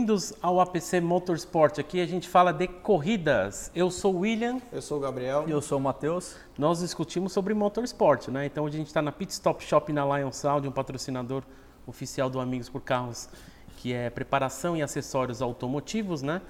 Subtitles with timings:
[0.00, 1.78] Bem-vindos ao APC Motorsport.
[1.78, 3.70] Aqui a gente fala de corridas.
[3.74, 4.58] Eu sou o William.
[4.72, 5.44] Eu sou o Gabriel.
[5.46, 6.36] E eu sou o Matheus.
[6.56, 8.46] Nós discutimos sobre motorsport, né?
[8.46, 11.42] Então hoje a gente está na Pit Stop Shop na Lion Sound, um patrocinador
[11.86, 13.28] oficial do Amigos por Carros,
[13.76, 16.40] que é preparação e acessórios automotivos, né?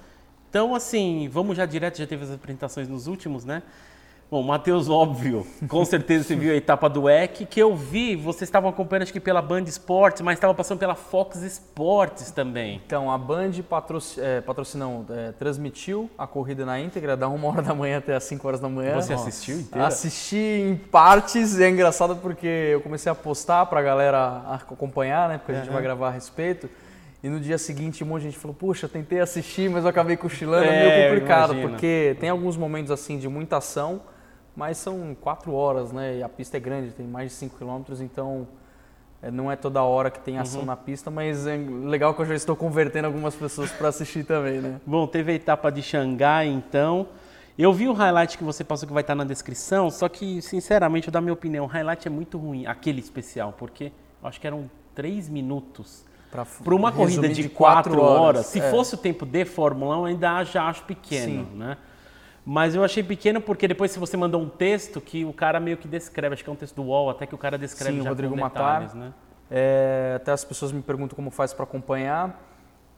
[0.48, 3.64] Então, assim, vamos já direto, já teve as apresentações nos últimos, né?
[4.30, 8.42] Bom, Matheus, óbvio, com certeza você viu a etapa do EC, que eu vi, vocês
[8.42, 12.80] estavam acompanhando acho que pela Band Esportes, mas estava passando pela Fox Sports também.
[12.86, 13.50] Então, a Band
[14.18, 18.22] é, patrocinou, é, transmitiu a corrida na íntegra, da 1 hora da manhã até as
[18.22, 18.94] 5 horas da manhã.
[18.94, 19.28] Você Nossa.
[19.28, 19.88] assistiu inteira?
[19.88, 25.38] Assisti em partes, é engraçado porque eu comecei a postar para a galera acompanhar, né,
[25.38, 25.74] porque a gente uhum.
[25.74, 26.70] vai gravar a respeito.
[27.20, 30.16] E no dia seguinte, um monte de gente falou: Puxa, tentei assistir, mas eu acabei
[30.16, 30.66] cochilando.
[30.66, 34.00] É, é meio complicado, porque tem alguns momentos assim de muita ação
[34.60, 36.18] mas são quatro horas, né?
[36.18, 38.46] E a pista é grande, tem mais de 5 km, então
[39.22, 40.66] é, não é toda hora que tem ação uhum.
[40.66, 44.60] na pista, mas é legal que eu já estou convertendo algumas pessoas para assistir também,
[44.60, 44.78] né?
[44.84, 47.06] Bom, teve a etapa de Xangai, então.
[47.58, 51.08] Eu vi o highlight que você passou que vai estar na descrição, só que, sinceramente,
[51.08, 54.46] eu dar minha opinião, o highlight é muito ruim, aquele especial, porque eu acho que
[54.46, 58.20] eram três minutos para uma corrida de, de quatro horas.
[58.20, 58.46] horas.
[58.46, 58.70] Se é.
[58.70, 61.56] fosse o tempo de Fórmula 1, ainda já acho pequeno, Sim.
[61.56, 61.78] né?
[62.52, 65.76] Mas eu achei pequeno porque depois se você mandou um texto que o cara meio
[65.76, 68.02] que descreve, acho que é um texto do UOL, até que o cara descreve Sim,
[68.02, 69.14] já o Rodrigo com detalhes, Matar, né?
[69.48, 72.44] É, até as pessoas me perguntam como faz para acompanhar.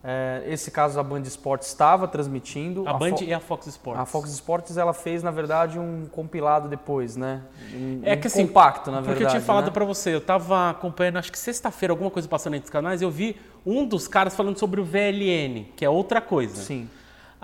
[0.03, 2.89] É, esse caso a Band Esportes estava transmitindo.
[2.89, 4.01] A, a Band Fo e a Fox Sports.
[4.01, 7.43] A Fox Sports ela fez na verdade um compilado depois, né?
[7.75, 9.19] Um, é que um assim, compacto na verdade.
[9.19, 9.71] Porque eu tinha falado né?
[9.71, 13.11] para você, eu estava acompanhando, acho que sexta-feira alguma coisa passando entre os canais, eu
[13.11, 16.57] vi um dos caras falando sobre o VLN, que é outra coisa.
[16.57, 16.89] Sim.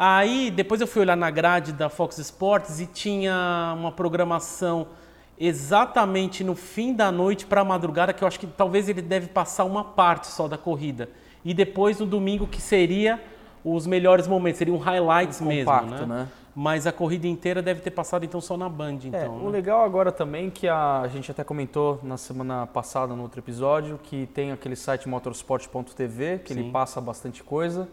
[0.00, 4.86] Aí depois eu fui olhar na grade da Fox Sports e tinha uma programação
[5.36, 9.26] exatamente no fim da noite para a madrugada, que eu acho que talvez ele deve
[9.26, 11.08] passar uma parte só da corrida.
[11.44, 13.20] E depois no domingo que seria
[13.64, 16.06] os melhores momentos, seriam highlights um mesmo, né?
[16.06, 16.28] né?
[16.54, 19.20] Mas a corrida inteira deve ter passado então só na Band, então.
[19.20, 19.40] É, né?
[19.42, 23.40] O legal agora também que a, a gente até comentou na semana passada no outro
[23.40, 26.60] episódio que tem aquele site motorsport.tv, que Sim.
[26.60, 27.88] ele passa bastante coisa.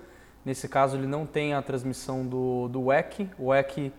[0.46, 3.28] Nesse caso, ele não tem a transmissão do, do WEC.
[3.40, 3.92] O WEC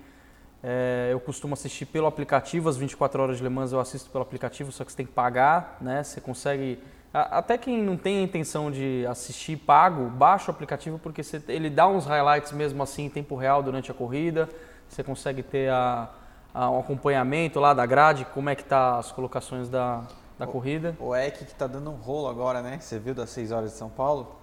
[0.62, 4.22] é, eu costumo assistir pelo aplicativo, as 24 horas de Le Mans eu assisto pelo
[4.22, 6.02] aplicativo, só que você tem que pagar, né?
[6.02, 6.78] Você consegue.
[7.12, 11.70] Até quem não tem a intenção de assistir pago, baixa o aplicativo porque você, ele
[11.70, 14.48] dá uns highlights mesmo assim em tempo real durante a corrida.
[14.88, 16.10] Você consegue ter a,
[16.52, 20.02] a, um acompanhamento lá da grade, como é que tá as colocações da,
[20.38, 20.94] da o, corrida.
[21.00, 22.78] O EC que está dando um rolo agora, né?
[22.80, 24.36] Você viu das 6 horas de São Paulo?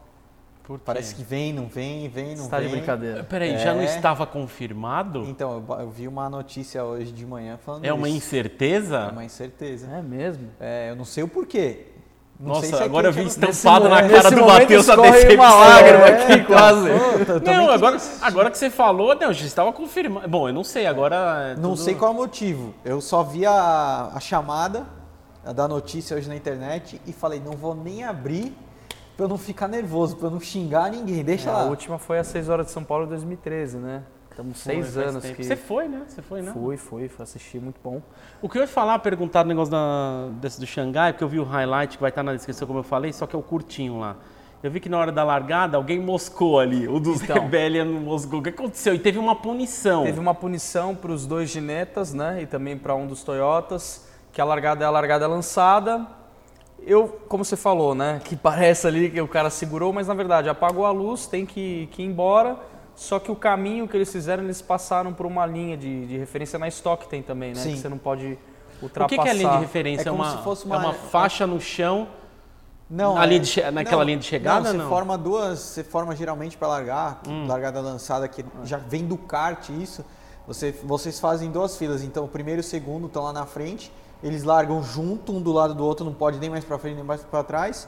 [0.85, 2.69] Parece que vem, não vem, vem, não Está vem.
[2.69, 3.23] de brincadeira.
[3.25, 3.57] Peraí, é...
[3.57, 5.25] já não estava confirmado?
[5.27, 8.17] Então, eu, eu, vi uma notícia hoje de manhã falando É uma isso.
[8.17, 8.97] incerteza?
[8.97, 9.87] É uma incerteza.
[9.91, 10.49] É mesmo?
[10.59, 11.87] É, eu não sei o porquê.
[12.39, 15.35] Não Nossa, se agora eu vi estampado na cara do Matheus a decepção.
[15.35, 16.89] uma lágrima é, aqui, então, quase.
[17.25, 20.27] Pô, não, agora, agora que você falou, não, já estava confirmado.
[20.27, 21.55] Bom, eu não sei, agora...
[21.55, 22.73] É não sei qual é o motivo.
[22.83, 24.85] Eu só vi a, a chamada
[25.55, 28.55] da notícia hoje na internet e falei, não vou nem abrir
[29.15, 31.23] para eu não ficar nervoso, para eu não xingar ninguém.
[31.23, 31.61] Deixa é, lá.
[31.63, 34.03] A última foi às 6 horas de São Paulo em 2013, né?
[34.33, 35.43] Estamos seis anos que...
[35.43, 36.01] Você foi, né?
[36.07, 36.51] Você foi, né?
[36.51, 38.01] Fui, fui, fui assistir, muito bom.
[38.41, 41.39] O que eu ia falar, perguntar do negócio da, desse do Xangai, porque eu vi
[41.39, 43.99] o highlight que vai estar na descrição, como eu falei, só que é o curtinho
[43.99, 44.17] lá.
[44.63, 48.39] Eu vi que na hora da largada alguém moscou ali, o dos então, Rebellion moscou.
[48.39, 48.95] O que aconteceu?
[48.95, 50.03] E teve uma punição.
[50.03, 52.41] Teve uma punição para os dois ginetas, né?
[52.41, 56.07] E também para um dos Toyotas, que a largada é a largada lançada
[56.85, 60.49] eu, como você falou, né, que parece ali que o cara segurou, mas na verdade
[60.49, 62.57] apagou a luz, tem que, que ir embora.
[62.95, 66.59] Só que o caminho que eles fizeram, eles passaram por uma linha de, de referência
[66.59, 67.59] na estoque tem também, né?
[67.59, 67.71] Sim.
[67.71, 68.37] Que você não pode
[68.81, 69.05] ultrapassar.
[69.05, 70.03] O que, que é a linha de referência?
[70.03, 72.07] É, é uma, uma, é uma faixa no chão
[72.89, 74.59] não, na linha de, naquela não, linha de chegada?
[74.59, 74.89] Não, você não?
[74.89, 77.47] forma duas, você forma geralmente para largar, hum.
[77.47, 80.05] largada lançada, que já vem do kart isso.
[80.45, 83.91] Você, vocês fazem duas filas, então o primeiro e o segundo estão lá na frente
[84.23, 87.03] eles largam junto, um do lado do outro, não pode nem mais para frente nem
[87.03, 87.87] mais para trás,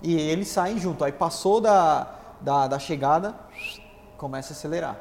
[0.00, 1.04] e eles saem junto.
[1.04, 2.06] Aí passou da,
[2.40, 3.34] da, da, chegada,
[4.16, 4.96] começa a acelerar.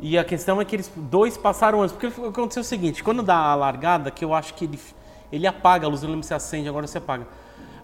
[0.00, 3.36] E a questão é que eles dois passaram antes, porque aconteceu o seguinte, quando dá
[3.36, 4.80] a largada, que eu acho que ele,
[5.30, 7.26] ele apaga a luz, eu não se acende, agora você apaga.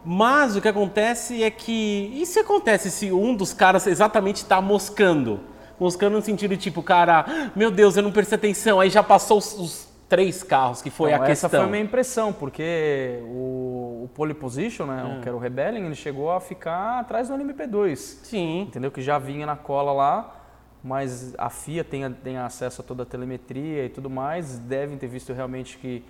[0.04, 2.12] Mas o que acontece é que.
[2.14, 5.40] E se acontece se um dos caras exatamente está moscando?
[5.80, 9.38] Moscando no sentido de tipo, cara, meu Deus, eu não prestei atenção, aí já passou
[9.38, 11.48] os, os três carros, que foi então, a questão.
[11.48, 15.20] Essa foi a minha impressão, porque o, o pole position, né, hum.
[15.20, 17.96] que era o Rebellion, ele chegou a ficar atrás do LMP2.
[17.96, 18.62] Sim.
[18.62, 18.90] Entendeu?
[18.90, 20.36] Que já vinha na cola lá,
[20.82, 25.08] mas a FIA tem, tem acesso a toda a telemetria e tudo mais, devem ter
[25.08, 26.04] visto realmente que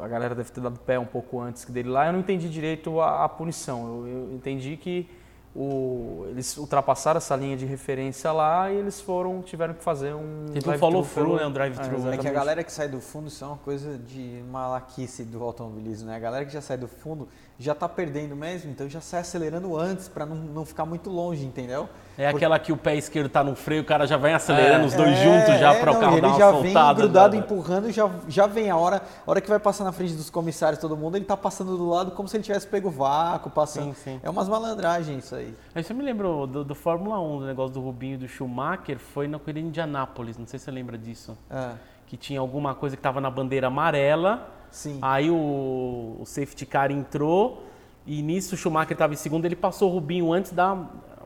[0.00, 2.06] a galera deve ter dado pé um pouco antes dele lá.
[2.06, 5.08] Eu não entendi direito a, a punição, eu, eu entendi que
[5.54, 10.46] o, eles ultrapassaram essa linha de referência lá e eles foram, tiveram que fazer um.
[10.52, 11.46] Tipo um follow-through, né?
[11.46, 12.08] Um drive-through.
[12.08, 15.24] É, é que a galera que sai do fundo, isso é uma coisa de malaquice
[15.24, 16.16] do automobilismo, né?
[16.16, 17.28] A galera que já sai do fundo
[17.62, 21.44] já tá perdendo mesmo, então já sai acelerando antes para não, não ficar muito longe,
[21.44, 21.88] entendeu?
[22.18, 22.44] É Porque...
[22.44, 24.94] aquela que o pé esquerdo tá no freio, o cara já vem acelerando é, os
[24.94, 26.94] dois é, juntos já é, para o carro ele dar uma já soltada.
[26.94, 27.42] vem grudado, né?
[27.42, 30.80] empurrando, já, já vem a hora, a hora que vai passar na frente dos comissários
[30.80, 33.94] todo mundo, ele tá passando do lado como se ele tivesse pego vácuo, passando.
[33.94, 34.20] Sim, sim.
[34.22, 35.54] É umas malandragens isso aí.
[35.72, 38.98] Aí você me lembrou do, do Fórmula 1, do negócio do Rubinho e do Schumacher,
[38.98, 41.38] foi na corrida em Indianápolis, não sei se você lembra disso.
[41.48, 41.70] É.
[42.08, 44.98] Que tinha alguma coisa que estava na bandeira amarela, Sim.
[45.00, 47.64] aí o, o safety car entrou,
[48.04, 50.76] e nisso o Schumacher estava em segundo, ele passou o Rubinho antes da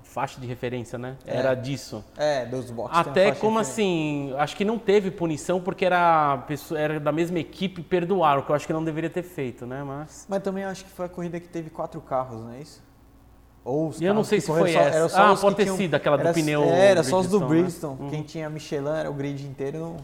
[0.02, 1.16] faixa de referência, né?
[1.26, 1.36] É.
[1.36, 2.04] Era disso.
[2.16, 2.98] É, dos boxes.
[2.98, 6.44] Até como assim, acho que não teve punição porque era,
[6.76, 9.82] era da mesma equipe perdoaram, que eu acho que não deveria ter feito, né?
[9.82, 12.84] Mas, Mas também acho que foi a corrida que teve quatro carros, não é isso?
[13.64, 15.32] Ou os e eu não sei se foi só, essa.
[15.32, 16.62] ah, pode ter sido aquela do era, pneu.
[16.62, 18.00] É, era só os do Bridgestone.
[18.00, 18.10] Né?
[18.10, 18.24] Quem uhum.
[18.24, 19.78] tinha Michelin era o grid inteiro.
[19.78, 19.96] Não...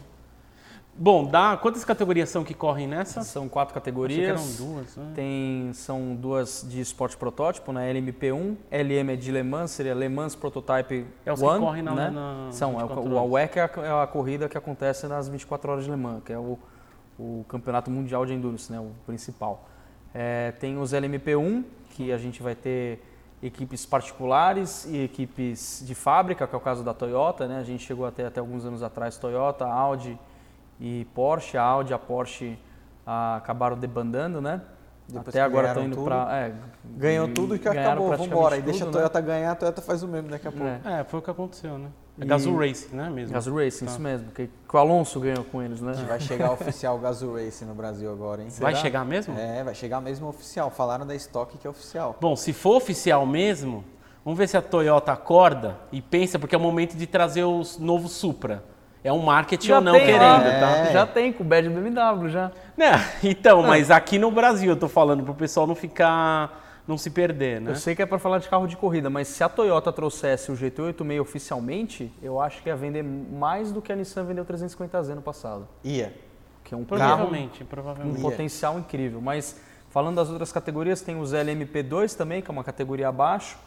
[0.95, 3.23] Bom, dá, quantas categorias são que correm nessa?
[3.23, 4.29] São quatro categorias.
[4.29, 4.95] eram duas.
[4.95, 5.11] Né?
[5.15, 7.91] Tem, são duas de esporte protótipo, né?
[7.91, 11.81] LMP1, LM é de Le Mans, seria Le Mans Prototype É os One, que correm
[11.81, 12.09] na, né?
[12.11, 15.71] na São, é o, o WEC é a, é a, corrida que acontece nas 24
[15.71, 16.59] horas de Le Mans, que é o,
[17.17, 18.79] o campeonato mundial de endurance, né?
[18.79, 19.67] O principal.
[20.13, 23.03] É, tem os LMP1, que a gente vai ter
[23.41, 27.57] equipes particulares e equipes de fábrica, que é o caso da Toyota, né?
[27.57, 30.19] A gente chegou até, até alguns anos atrás, Toyota, Audi
[30.79, 32.57] e Porsche, a Audi a Porsche
[33.05, 34.61] ah, acabaram debandando, né?
[35.07, 36.37] Depois Até agora estão indo para.
[36.37, 36.53] É,
[36.95, 38.57] ganhou tudo e que acabou, vamos embora.
[38.57, 38.91] E deixa a?
[38.91, 39.27] Toyota né?
[39.27, 40.65] ganhar, a Toyota faz o mesmo daqui a pouco.
[40.65, 41.89] É, é foi o que aconteceu, né?
[42.19, 43.09] É Gazoo Racing, né?
[43.09, 43.33] Mesmo.
[43.33, 43.91] Gazoo Racing, tá.
[43.91, 44.31] isso mesmo.
[44.31, 45.93] Que, que o Alonso ganhou com eles, né?
[46.07, 48.49] Vai chegar oficial Gazoo Racing no Brasil agora, hein?
[48.49, 48.69] Será?
[48.69, 49.37] Vai chegar mesmo?
[49.37, 50.69] É, vai chegar mesmo oficial.
[50.69, 52.15] Falaram da estoque que é oficial.
[52.21, 53.83] Bom, se for oficial mesmo,
[54.23, 57.77] vamos ver se a Toyota acorda e pensa, porque é o momento de trazer os
[57.77, 58.63] novos Supra.
[59.03, 60.77] É um marketing já ou não querendo, lá, tá?
[60.77, 60.93] É.
[60.93, 62.51] Já tem com o badge BMW já.
[62.77, 63.67] É, então, é.
[63.67, 67.71] mas aqui no Brasil eu tô falando pro pessoal não ficar não se perder, né?
[67.71, 70.51] Eu sei que é para falar de carro de corrida, mas se a Toyota trouxesse
[70.51, 75.15] o GT86 oficialmente, eu acho que ia vender mais do que a Nissan vendeu 350Z
[75.15, 75.67] no passado.
[75.83, 76.13] Ia.
[76.63, 78.19] Que é um provavelmente, carro, provavelmente.
[78.19, 79.21] um potencial incrível.
[79.21, 79.59] Mas
[79.89, 83.57] falando das outras categorias, tem os LMP2 também, que é uma categoria abaixo.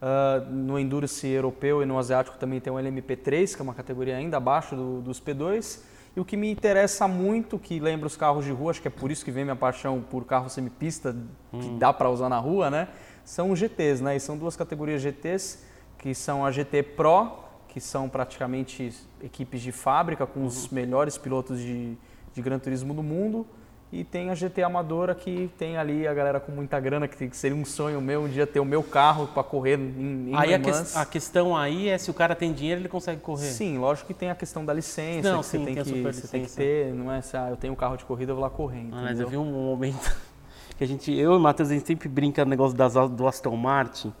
[0.00, 4.16] Uh, no Endurance europeu e no asiático também tem o LMP3, que é uma categoria
[4.16, 5.80] ainda abaixo do, dos P2.
[6.16, 8.90] E o que me interessa muito, que lembra os carros de rua, acho que é
[8.90, 11.14] por isso que vem minha paixão por carro semipista,
[11.52, 11.60] hum.
[11.60, 12.88] que dá para usar na rua, né?
[13.24, 14.16] São os GTs, né?
[14.16, 15.64] E são duas categorias GTs,
[15.98, 18.92] que são a GT Pro, que são praticamente
[19.22, 20.68] equipes de fábrica com os uhum.
[20.72, 21.96] melhores pilotos de,
[22.32, 23.46] de Gran Turismo do mundo,
[23.90, 27.56] e tem a GT Amadora que tem ali a galera com muita grana, que seria
[27.56, 30.58] um sonho meu um dia ter o meu carro para correr em, em Aí a,
[30.58, 33.46] que, a, questão aí é se o cara tem dinheiro, ele consegue correr.
[33.46, 36.28] Sim, lógico que tem a questão da licença, não, que sim, você, tem, que, você
[36.28, 38.44] tem que ter, não é se ah, eu tenho um carro de corrida, eu vou
[38.44, 38.86] lá correr.
[38.92, 40.14] Ah, mas eu vi um momento
[40.76, 43.26] que a gente, eu e o Matheus, a gente sempre brinca no negócio das, do
[43.26, 44.12] Aston Martin,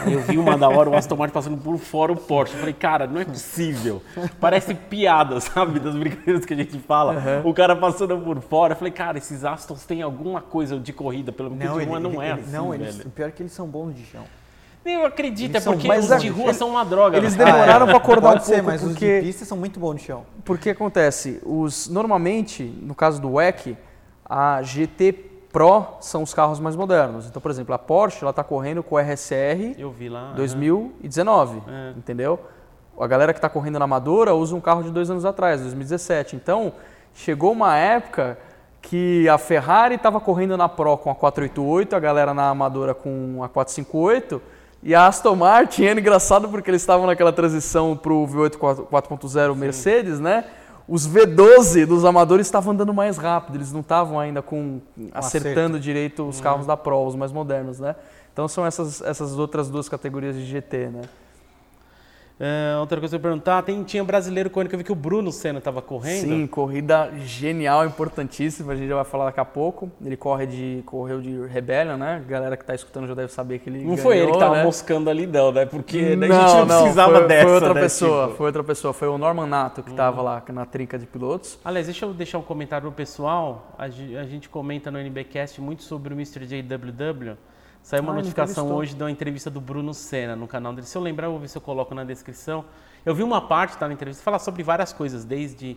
[0.00, 2.54] Aí eu vi uma da hora, o Aston Martin passando por fora o Porsche.
[2.54, 4.02] Eu falei, cara, não é possível.
[4.40, 5.78] Parece piada, sabe?
[5.78, 7.14] Das brincadeiras que a gente fala.
[7.14, 7.50] Uhum.
[7.50, 8.72] O cara passando por fora.
[8.72, 12.00] Eu falei, cara, esses Astons têm alguma coisa de corrida, pelo menos não, de rua
[12.00, 14.24] não é ele, assim, Não, eles, o pior é que eles são bons de chão.
[14.84, 17.16] Eu acredito, eles é porque os de rua são uma droga.
[17.16, 17.44] Eles né?
[17.44, 17.92] demoraram ah, é.
[17.92, 19.18] para acordar Pode um pouco, ser, mas porque...
[19.18, 20.24] os de pista são muito bons de chão.
[20.44, 23.76] Porque acontece, os normalmente, no caso do WEC,
[24.28, 27.26] a GT Pro são os carros mais modernos.
[27.26, 29.76] Então, por exemplo, a Porsche ela está correndo com o RSR
[30.08, 31.92] lá, 2019, é.
[31.96, 32.40] entendeu?
[32.98, 36.36] A galera que está correndo na Amadora usa um carro de dois anos atrás, 2017.
[36.36, 36.72] Então,
[37.14, 38.38] chegou uma época
[38.80, 43.42] que a Ferrari estava correndo na Pro com a 488, a galera na Amadora com
[43.42, 44.42] a 458,
[44.82, 49.54] e a Aston Martin, é engraçado porque eles estavam naquela transição para o V8 4.0
[49.54, 50.44] Mercedes, né?
[50.88, 54.80] Os V12 dos amadores estavam andando mais rápido, eles não estavam ainda com
[55.12, 56.66] acertando direito os carros uhum.
[56.66, 57.94] da Pro, os mais modernos, né?
[58.32, 61.02] Então são essas, essas outras duas categorias de GT, né?
[62.44, 64.96] É, outra coisa que eu perguntar, tem, tinha brasileiro correndo, que eu vi que o
[64.96, 66.22] Bruno Senna estava correndo.
[66.22, 69.88] Sim, corrida genial, importantíssima, a gente já vai falar daqui a pouco.
[70.04, 72.16] Ele corre de, correu de Rebellion, né?
[72.16, 74.32] A galera que está escutando já deve saber que ele Não ganhou, foi ele que
[74.32, 74.64] estava né?
[74.64, 75.66] moscando ali não, né?
[75.66, 77.80] Porque não, a gente não, não precisava foi, dessa, Foi outra né?
[77.80, 78.36] pessoa, tipo...
[78.36, 80.24] foi outra pessoa, foi o Norman Nato que estava uhum.
[80.24, 81.60] lá na trinca de pilotos.
[81.64, 86.12] Aliás, deixa eu deixar um comentário pro pessoal, a gente comenta no NBcast muito sobre
[86.12, 86.44] o Mr.
[86.44, 87.36] JWW,
[87.82, 90.86] Saiu uma ah, notificação hoje de uma entrevista do Bruno Senna no canal dele.
[90.86, 92.64] Se eu lembrar, eu vou ver se eu coloco na descrição.
[93.04, 95.76] Eu vi uma parte tá, na entrevista falar sobre várias coisas, desde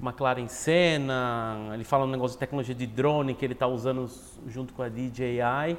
[0.00, 4.10] McLaren Senna, ele fala um negócio de tecnologia de drone que ele está usando
[4.48, 5.76] junto com a DJI.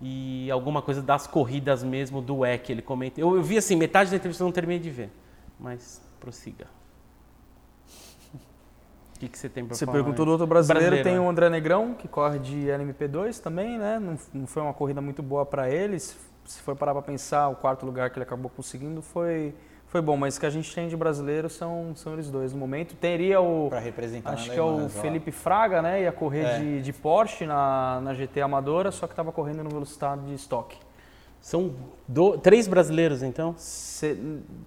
[0.00, 2.70] e alguma coisa das corridas mesmo do WEC.
[2.70, 3.18] Ele comenta.
[3.18, 5.10] Eu, eu vi assim, metade da entrevista eu não terminei de ver,
[5.58, 6.66] mas prossiga.
[9.18, 9.98] O que, que você tem para Você falar?
[9.98, 11.20] perguntou do outro brasileiro, brasileiro tem é.
[11.20, 13.98] o André Negrão, que corre de LMP2 também, né?
[13.98, 15.98] Não, não foi uma corrida muito boa para ele.
[15.98, 16.14] Se
[16.62, 19.52] for parar para pensar, o quarto lugar que ele acabou conseguindo foi
[19.88, 22.60] foi bom, mas o que a gente tem de brasileiro são, são eles dois no
[22.60, 22.94] momento.
[22.94, 23.68] Teria o.
[23.70, 26.02] Para representar Acho que é o Felipe Fraga, né?
[26.02, 26.58] Ia correr é.
[26.58, 30.78] de, de Porsche na, na GT Amadora, só que estava correndo no velocidade de estoque.
[31.40, 31.74] São
[32.06, 33.54] do, três brasileiros, então?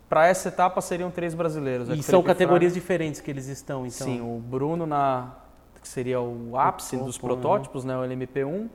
[0.09, 1.89] Para essa etapa seriam três brasileiros.
[1.89, 4.07] É e são categorias Fraga, diferentes que eles estão, então?
[4.07, 5.35] Sim, o Bruno na
[5.81, 7.21] que seria o ápice o dos né?
[7.21, 7.97] protótipos, né?
[7.97, 8.69] O LMP1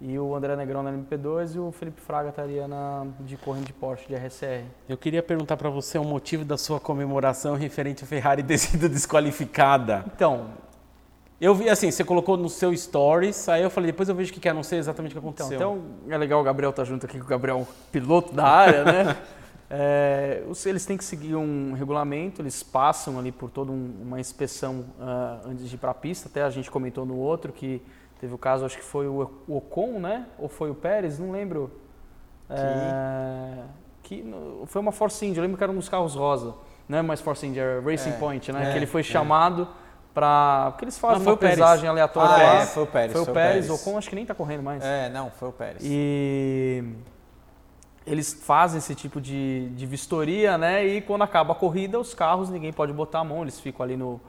[0.00, 3.72] e o André Negrão na MP2 e o Felipe Fraga estaria na, de correndo de
[3.72, 4.64] Porsche, de RSR.
[4.88, 8.88] Eu queria perguntar para você o motivo da sua comemoração referente a Ferrari ter sido
[8.88, 10.04] desqualificada.
[10.14, 10.48] Então,
[11.40, 14.34] eu vi assim, você colocou no seu stories, aí eu falei, depois eu vejo o
[14.38, 15.56] que é, não sei exatamente o que aconteceu.
[15.56, 18.46] Então, então é legal o Gabriel estar tá junto aqui com o Gabriel, piloto da
[18.46, 19.16] área, né?
[19.72, 24.84] É, eles têm que seguir um regulamento, eles passam ali por toda um, uma inspeção
[24.98, 26.28] uh, antes de ir para a pista.
[26.28, 27.80] Até a gente comentou no outro que
[28.20, 30.26] Teve o caso, acho que foi o Ocon, né?
[30.38, 31.70] Ou foi o Pérez, não lembro.
[32.48, 33.64] Que, é,
[34.02, 34.24] que
[34.66, 36.54] foi uma Force India, eu lembro que era um dos carros rosa.
[36.86, 38.68] Não é mais Force India, era Racing é, Point, né?
[38.68, 39.04] É, que ele foi é.
[39.04, 39.66] chamado
[40.12, 42.62] para Porque eles fazem não, uma pesagem aleatória ah, lá.
[42.62, 43.12] É, foi o Pérez.
[43.12, 44.82] Foi o Pérez, o Ocon acho que nem está correndo mais.
[44.84, 45.82] É, não, foi o Pérez.
[45.84, 46.84] E
[48.06, 50.84] eles fazem esse tipo de, de vistoria, né?
[50.84, 53.96] E quando acaba a corrida, os carros, ninguém pode botar a mão, eles ficam ali
[53.96, 54.20] no,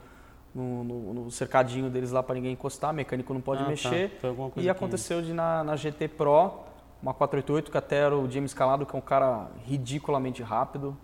[0.54, 3.70] no, no, no, cercadinho deles lá para ninguém encostar, mecânico não pode ah, tá.
[3.70, 4.18] mexer.
[4.20, 4.28] Tá.
[4.56, 6.60] e aconteceu de na, na, GT Pro,
[7.02, 10.96] uma 488, que até era o James Calado, que é um cara ridiculamente rápido.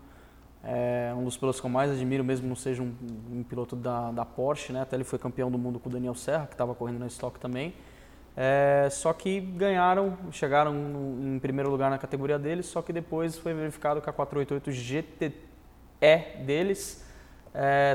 [0.62, 2.92] É um dos pilotos que eu mais admiro, mesmo não seja um,
[3.32, 4.82] um piloto da, da, Porsche, né?
[4.82, 7.38] Até ele foi campeão do mundo com o Daniel Serra, que estava correndo na Stock
[7.38, 7.74] também.
[8.36, 13.36] É, só que ganharam, chegaram no, em primeiro lugar na categoria deles, só que depois
[13.36, 17.04] foi verificado que a 488 GTE deles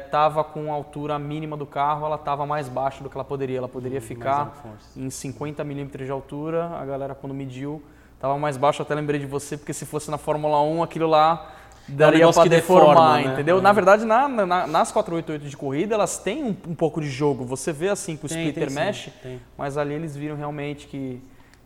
[0.03, 3.23] estava é, com a altura mínima do carro, ela estava mais baixa do que ela
[3.23, 3.57] poderia.
[3.57, 4.53] Ela poderia ficar
[4.95, 6.67] em 50 milímetros de altura.
[6.77, 7.81] A galera, quando mediu,
[8.15, 8.81] estava mais baixo.
[8.81, 11.53] Até lembrei de você, porque se fosse na Fórmula 1, aquilo lá
[11.87, 13.33] daria para deformar, deforma, né?
[13.33, 13.57] entendeu?
[13.57, 13.61] É.
[13.61, 17.45] Na verdade, na, na, nas 488 de corrida, elas têm um, um, pouco de jogo.
[17.45, 20.87] Você vê assim que o tem, splitter tem, mexe, sim, mas ali eles viram realmente
[20.87, 21.21] que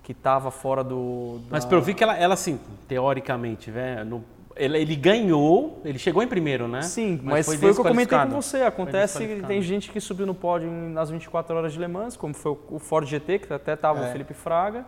[0.07, 1.39] que estava fora do.
[1.39, 1.47] Da...
[1.51, 2.57] Mas pelo vi que ela, ela assim,
[2.87, 4.07] teoricamente, né,
[4.55, 6.81] ele, ele, ganhou, ele chegou em primeiro, né?
[6.81, 8.61] Sim, mas, mas foi, foi o que eu comentei com você.
[8.61, 12.33] Acontece que tem gente que subiu no pódio nas 24 horas de Le Mans, como
[12.33, 14.07] foi o Ford GT, que até estava é.
[14.07, 14.85] o Felipe Fraga.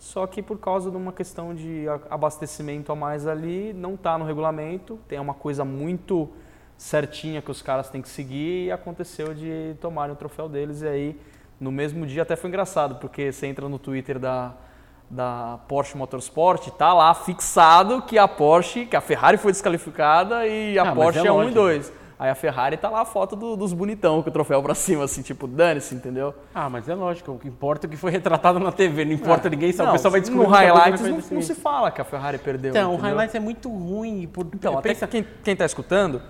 [0.00, 4.24] Só que por causa de uma questão de abastecimento a mais ali, não está no
[4.24, 4.98] regulamento.
[5.06, 6.26] Tem uma coisa muito
[6.74, 10.80] certinha que os caras têm que seguir e aconteceu de tomarem o troféu deles.
[10.80, 11.20] E aí,
[11.60, 14.54] no mesmo dia, até foi engraçado, porque você entra no Twitter da,
[15.10, 20.78] da Porsche Motorsport, tá lá fixado que a Porsche, que a Ferrari foi desqualificada e
[20.78, 21.92] a ah, Porsche é, é 1 e 2.
[22.20, 25.04] Aí a Ferrari tá lá a foto do, dos bonitão com o troféu pra cima,
[25.04, 26.34] assim, tipo, dane-se, entendeu?
[26.54, 29.12] Ah, mas é lógico, o que importa é o que foi retratado na TV, não
[29.12, 29.50] importa é.
[29.50, 30.46] ninguém sabe, não, o pessoal vai descobrir.
[30.46, 32.72] No highlights não, não, se fala que a Ferrari perdeu.
[32.72, 32.98] Então, entendeu?
[32.98, 34.28] o highlights é muito ruim.
[34.30, 34.46] Por...
[34.54, 36.20] Então, até quem, quem tá escutando,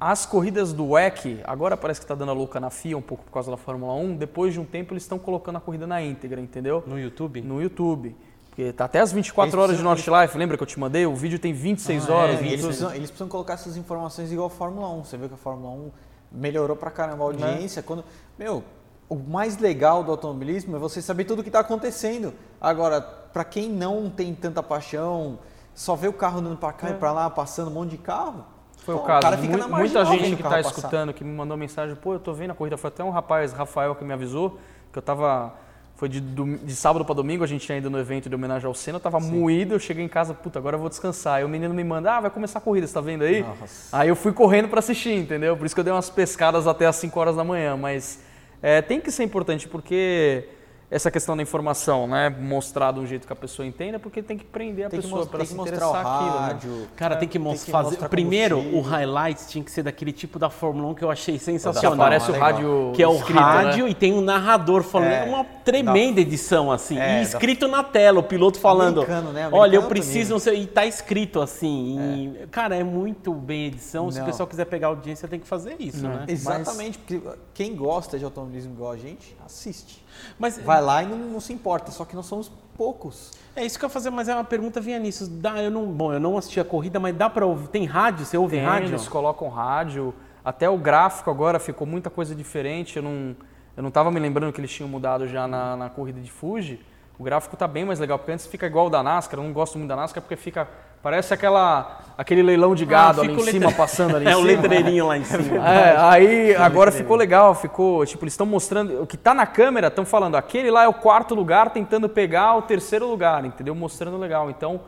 [0.00, 3.22] as corridas do WEC, agora parece que está dando a louca na FIA um pouco
[3.22, 4.16] por causa da Fórmula 1.
[4.16, 6.82] Depois de um tempo eles estão colocando a corrida na íntegra, entendeu?
[6.84, 7.40] No YouTube?
[7.40, 8.16] No YouTube.
[8.58, 11.06] Porque tá até as 24 eles horas de North Life, lembra que eu te mandei?
[11.06, 12.40] O vídeo tem 26 ah, horas.
[12.40, 15.04] É, eles, precisam, eles, precisam, colocar essas informações igual a Fórmula 1.
[15.04, 15.90] Você viu que a Fórmula 1
[16.32, 17.78] melhorou pra caramba a audiência.
[17.78, 17.82] É.
[17.84, 18.04] Quando,
[18.36, 18.64] meu,
[19.08, 22.34] o mais legal do automobilismo é você saber tudo o que está acontecendo.
[22.60, 25.38] Agora, para quem não tem tanta paixão,
[25.72, 26.90] só vê o carro andando para cá é.
[26.90, 28.44] e para lá, passando um monte de carro
[28.78, 29.28] foi o caso.
[29.28, 32.54] O muita gente que está escutando, que me mandou mensagem, pô, eu tô vendo a
[32.54, 32.76] corrida.
[32.76, 34.58] Foi até um rapaz, Rafael, que me avisou,
[34.92, 35.54] que eu tava.
[35.98, 38.72] Foi de, de sábado para domingo, a gente tinha ido no evento de homenagem ao
[38.72, 39.32] Senna, eu tava Sim.
[39.32, 41.38] moído, eu cheguei em casa, puta, agora eu vou descansar.
[41.38, 43.42] Aí o menino me manda, ah, vai começar a corrida, você tá vendo aí?
[43.42, 43.96] Nossa.
[43.96, 45.56] Aí eu fui correndo para assistir, entendeu?
[45.56, 47.76] Por isso que eu dei umas pescadas até as 5 horas da manhã.
[47.76, 48.20] Mas
[48.62, 50.44] é, tem que ser importante, porque
[50.90, 52.30] essa questão da informação, né?
[52.30, 55.26] Mostrar de um jeito que a pessoa entenda, porque tem que prender a tem pessoa
[55.26, 56.80] para se interessar o rádio, aquilo.
[56.80, 56.86] Né?
[56.96, 58.08] Cara, tem que, tem que fazer.
[58.08, 61.98] Primeiro, o highlights tinha que ser daquele tipo da Fórmula 1 que eu achei sensacional.
[61.98, 62.92] Parece o rádio.
[62.94, 63.90] Que é o escrito, rádio né?
[63.90, 65.10] e tem um narrador falando.
[65.10, 66.98] É, uma tremenda edição, assim.
[66.98, 67.76] É, e escrito da...
[67.76, 69.02] na tela, o piloto falando.
[69.02, 69.40] Americano, né?
[69.40, 70.32] Americano Olha, eu preciso.
[70.32, 71.98] Não sei, e tá escrito assim.
[71.98, 72.46] E, é.
[72.46, 74.06] cara, é muito bem edição.
[74.06, 74.12] Não.
[74.12, 76.10] Se o pessoal quiser pegar audiência, tem que fazer isso, não.
[76.10, 76.24] né?
[76.28, 77.20] Exatamente, Mas...
[77.20, 80.02] porque quem gosta de automobilismo igual a gente, assiste.
[80.38, 83.32] Mas vai lá e não, não, se importa, só que nós somos poucos.
[83.54, 85.28] É isso que eu ia fazer, mas é uma pergunta vinha nisso.
[85.28, 87.68] Dá, eu não, bom, eu não assisti a corrida, mas dá para ouvir?
[87.68, 88.24] Tem rádio?
[88.24, 88.88] Você ouve Tem, rádio?
[88.88, 90.14] Eles colocam rádio.
[90.44, 92.96] Até o gráfico agora ficou muita coisa diferente.
[92.96, 93.36] Eu não,
[93.76, 96.80] eu não estava me lembrando que eles tinham mudado já na, na corrida de Fuji,
[97.18, 99.52] o gráfico tá bem mais legal, porque antes fica igual o da NASCAR, eu não
[99.52, 100.68] gosto muito da NASCAR porque fica
[101.02, 103.52] Parece aquela, aquele leilão de gado ah, ali em letre...
[103.52, 104.40] cima, passando ali em é, cima.
[104.40, 105.58] É, o letreirinho lá em cima.
[105.68, 109.88] É, aí agora ficou legal, ficou, tipo, eles estão mostrando, o que está na câmera,
[109.88, 113.74] estão falando, aquele lá é o quarto lugar tentando pegar o terceiro lugar, entendeu?
[113.74, 114.50] Mostrando legal.
[114.50, 114.80] Então,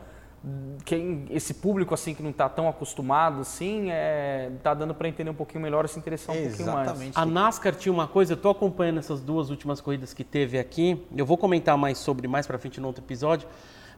[0.83, 5.29] quem, esse público assim que não está tão acostumado assim, é, tá dando para entender
[5.29, 6.85] um pouquinho melhor, se interessar um Exatamente.
[6.85, 7.17] pouquinho mais.
[7.17, 11.05] A NASCAR tinha uma coisa, eu estou acompanhando essas duas últimas corridas que teve aqui,
[11.15, 13.47] eu vou comentar mais sobre mais para frente no outro episódio,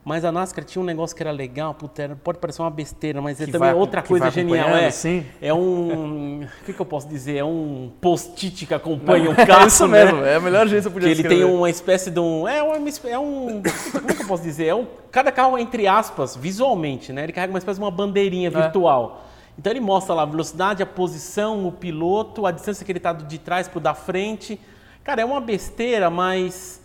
[0.05, 3.39] mas a NASCAR tinha um negócio que era legal, puta, pode parecer uma besteira, mas
[3.39, 4.69] é também outra coisa genial.
[4.69, 5.25] É, sim.
[5.41, 6.43] é um.
[6.43, 7.37] O que, que, eu posso dizer?
[7.37, 9.63] É um post-it que acompanha o carro.
[9.63, 10.03] É isso né?
[10.03, 12.45] mesmo, é a melhor jeito que eu podia que Ele tem uma espécie de um.
[12.45, 12.75] É, uma,
[13.09, 13.61] é um.
[13.91, 14.65] Como é que eu posso dizer?
[14.65, 17.23] É um, cada carro, entre aspas, visualmente, né?
[17.23, 18.51] Ele carrega uma espécie de uma bandeirinha é.
[18.51, 19.25] virtual.
[19.57, 23.13] Então ele mostra lá a velocidade, a posição, o piloto, a distância que ele está
[23.13, 24.59] de trás para o da frente.
[25.01, 26.82] Cara, é uma besteira, mas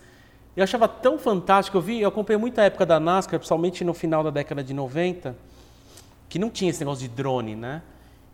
[0.58, 4.24] eu achava tão fantástico, eu vi, eu acompanhei muita época da NASCAR, principalmente no final
[4.24, 5.36] da década de 90,
[6.28, 7.80] que não tinha esse negócio de drone, né?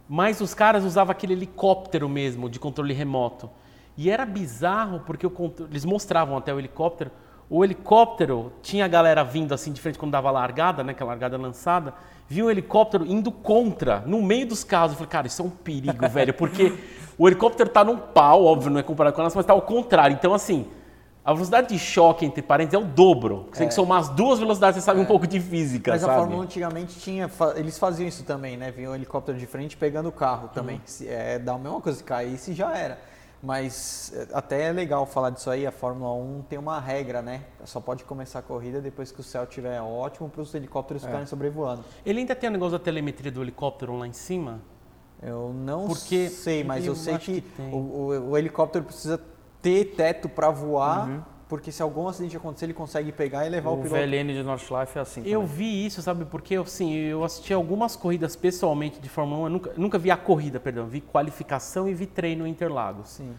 [0.09, 3.50] Mas os caras usavam aquele helicóptero mesmo, de controle remoto.
[3.95, 5.26] E era bizarro, porque
[5.69, 7.11] eles mostravam até o helicóptero,
[7.50, 11.11] o helicóptero tinha a galera vindo assim de frente quando dava a largada, né, aquela
[11.11, 11.93] largada lançada,
[12.26, 14.93] viu o helicóptero indo contra, no meio dos carros.
[14.93, 16.73] Eu falei, cara, isso é um perigo, velho, porque
[17.19, 19.61] o helicóptero está num pau, óbvio, não é comparado com a nossa, mas está ao
[19.61, 20.14] contrário.
[20.14, 20.66] Então, assim,
[21.25, 23.47] a velocidade de choque, entre parênteses, é o dobro.
[23.50, 23.59] Você é.
[23.61, 25.02] tem que somar as duas velocidades, você sabe é.
[25.02, 26.12] um pouco de física, Mas sabe?
[26.12, 27.31] a Fórmula 1 antigamente tinha...
[27.57, 28.71] Eles faziam isso também, né?
[28.71, 30.76] Vinha um helicóptero de frente pegando o carro também.
[30.76, 31.07] Uhum.
[31.09, 32.99] É, dá a mesma coisa, se caísse já era.
[33.43, 37.42] Mas é, até é legal falar disso aí, a Fórmula 1 tem uma regra, né?
[37.64, 41.07] Só pode começar a corrida depois que o céu estiver ótimo para os helicópteros é.
[41.07, 41.85] ficarem sobrevoando.
[42.05, 44.61] Ele ainda tem o negócio da telemetria do helicóptero lá em cima?
[45.22, 49.18] Eu não Porque sei, mas eu, eu sei que, que o, o, o helicóptero precisa
[49.64, 51.22] ter teto para voar, uhum.
[51.48, 53.96] porque se algum acidente acontecer, ele consegue pegar e levar o, o piloto.
[53.96, 55.22] O VLN de Nordschleife é assim.
[55.24, 55.57] Eu também.
[55.57, 56.27] vi isso, sabe?
[56.27, 60.18] Porque assim, eu assisti algumas corridas pessoalmente de Fórmula 1, eu nunca, nunca vi a
[60.18, 63.09] corrida, perdão, vi qualificação e vi treino em Interlagos.
[63.09, 63.35] Sim.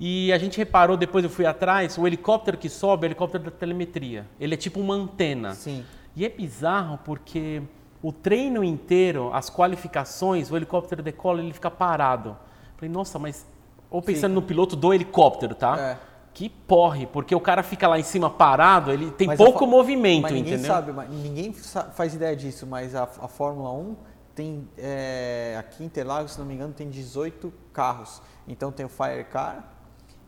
[0.00, 3.44] E a gente reparou, depois eu fui atrás, o helicóptero que sobe é o helicóptero
[3.44, 4.26] da telemetria.
[4.40, 5.54] Ele é tipo uma antena.
[5.54, 5.84] Sim.
[6.14, 7.62] E é bizarro porque
[8.02, 12.36] o treino inteiro, as qualificações, o helicóptero decola e ele fica parado.
[12.76, 13.46] Falei, nossa, mas
[13.90, 15.78] ou pensando no piloto do helicóptero, tá?
[15.78, 15.98] É.
[16.32, 20.22] Que porre, porque o cara fica lá em cima parado, ele tem mas pouco movimento,
[20.22, 20.70] mas ninguém entendeu?
[20.70, 23.96] Sabe, mas ninguém faz ideia disso, mas a, a Fórmula 1
[24.34, 28.20] tem, é, aqui em Interlagos, se não me engano, tem 18 carros.
[28.46, 29.74] Então tem o Firecar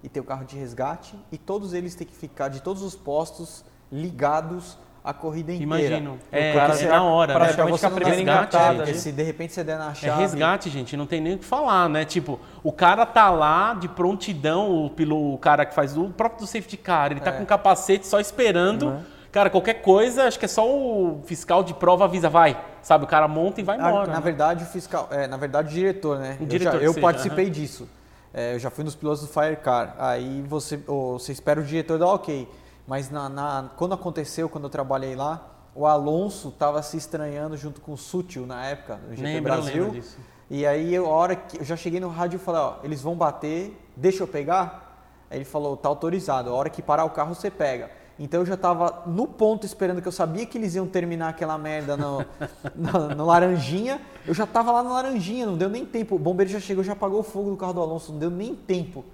[0.03, 2.97] e tem o carro de resgate e todos eles têm que ficar de todos os
[2.97, 5.97] postos ligados a corrida inteira.
[5.97, 6.18] Imagino.
[6.31, 7.53] É, cara, é na hora, pra, né?
[7.55, 8.92] Pra você a primeira engatada.
[8.92, 10.12] Se de repente você der na é chave...
[10.12, 12.05] É resgate, gente, não tem nem o que falar, né?
[12.05, 16.40] Tipo, o cara tá lá de prontidão, o, piloto, o cara que faz o próprio
[16.40, 17.38] do safety car, ele tá é.
[17.38, 18.88] com capacete só esperando...
[18.88, 19.18] Uhum.
[19.31, 22.59] Cara, qualquer coisa, acho que é só o fiscal de prova avisa, vai.
[22.81, 24.07] Sabe, o cara monta e vai embora.
[24.07, 24.21] Na, né?
[24.23, 26.38] verdade, o fiscal, é, na verdade, o diretor, né?
[26.40, 27.51] O diretor eu, já, eu seja, participei uhum.
[27.51, 27.88] disso.
[28.33, 29.94] É, eu já fui nos pilotos do Firecar.
[29.99, 32.49] Aí você, oh, você espera o diretor dar ok.
[32.88, 37.83] Mas na, na, quando aconteceu, quando eu trabalhei lá, o Alonso estava se estranhando junto
[37.83, 39.90] com o Sutil na época, no GP lembra, Brasil.
[39.90, 40.18] Disso.
[40.51, 43.14] E aí, a hora que eu já cheguei no rádio e falei, ó, eles vão
[43.14, 45.07] bater, deixa eu pegar?
[45.31, 47.90] Aí ele falou, tá autorizado, a hora que parar o carro você pega.
[48.18, 51.59] Então eu já estava no ponto esperando que eu sabia que eles iam terminar aquela
[51.59, 52.24] merda no,
[52.74, 54.01] no, no Laranjinha.
[54.27, 56.16] Eu já estava lá no Laranjinha, não deu nem tempo.
[56.16, 58.55] O bombeiro já chegou, já apagou o fogo do carro do Alonso, não deu nem
[58.55, 59.05] tempo.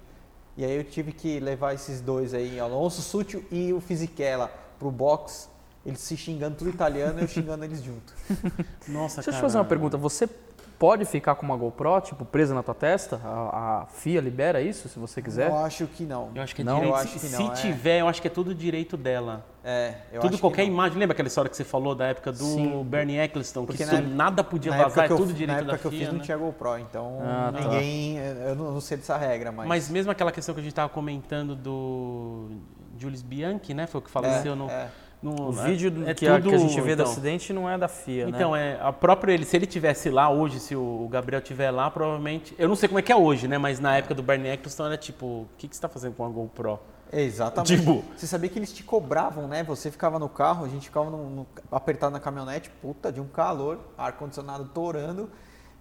[0.57, 4.47] E aí eu tive que levar esses dois aí, Alonso Sutil e o Fisichella,
[4.79, 5.49] pro box.
[5.85, 8.13] Eles se xingando tudo italiano e eu xingando eles junto.
[8.87, 9.97] Nossa, Deixa eu te fazer uma pergunta.
[9.97, 10.27] Você
[10.77, 13.19] pode ficar com uma GoPro, tipo, presa na tua testa?
[13.23, 15.49] A, a FIA libera isso, se você quiser?
[15.49, 16.31] Eu acho que não.
[16.35, 16.75] Eu acho que é não.
[16.75, 16.93] direito.
[16.93, 17.71] Eu acho se, que não, se é.
[17.71, 19.45] tiver, eu acho que é tudo direito dela.
[19.67, 20.99] É, eu Tudo, qualquer imagem.
[20.99, 22.83] Lembra aquela história que você falou da época do Sim.
[22.83, 23.65] Bernie Eccleston?
[23.65, 25.65] Porque que na, nada podia vazar, é tudo direito da FIA.
[25.65, 26.13] Na época que eu fiz né?
[26.13, 27.59] não tinha GoPro, então ah, tá.
[27.61, 28.17] ninguém...
[28.17, 29.67] Eu não sei dessa regra, mas...
[29.67, 32.47] Mas mesmo aquela questão que a gente estava comentando do
[32.95, 33.87] Julius Bianchi, né?
[33.87, 34.69] Foi o que faleceu é, no...
[34.69, 34.87] É.
[35.25, 37.67] No, o vídeo é que, tudo, a, que, a, gente vê então, do acidente não
[37.67, 38.37] é da FIA, então, né?
[38.37, 41.89] Então, é, a própria ele, se ele tivesse lá hoje, se o Gabriel estiver lá,
[41.89, 42.53] provavelmente.
[42.59, 43.57] Eu não sei como é que é hoje, né?
[43.57, 46.23] Mas na época do Bernie Eccleston era tipo, o que, que você está fazendo com
[46.23, 46.79] a GoPro?
[47.11, 47.75] Exatamente.
[47.75, 49.63] Tipo, você sabia que eles te cobravam, né?
[49.63, 53.27] Você ficava no carro, a gente ficava no, no, apertado na caminhonete, puta, de um
[53.27, 55.31] calor, ar-condicionado torando,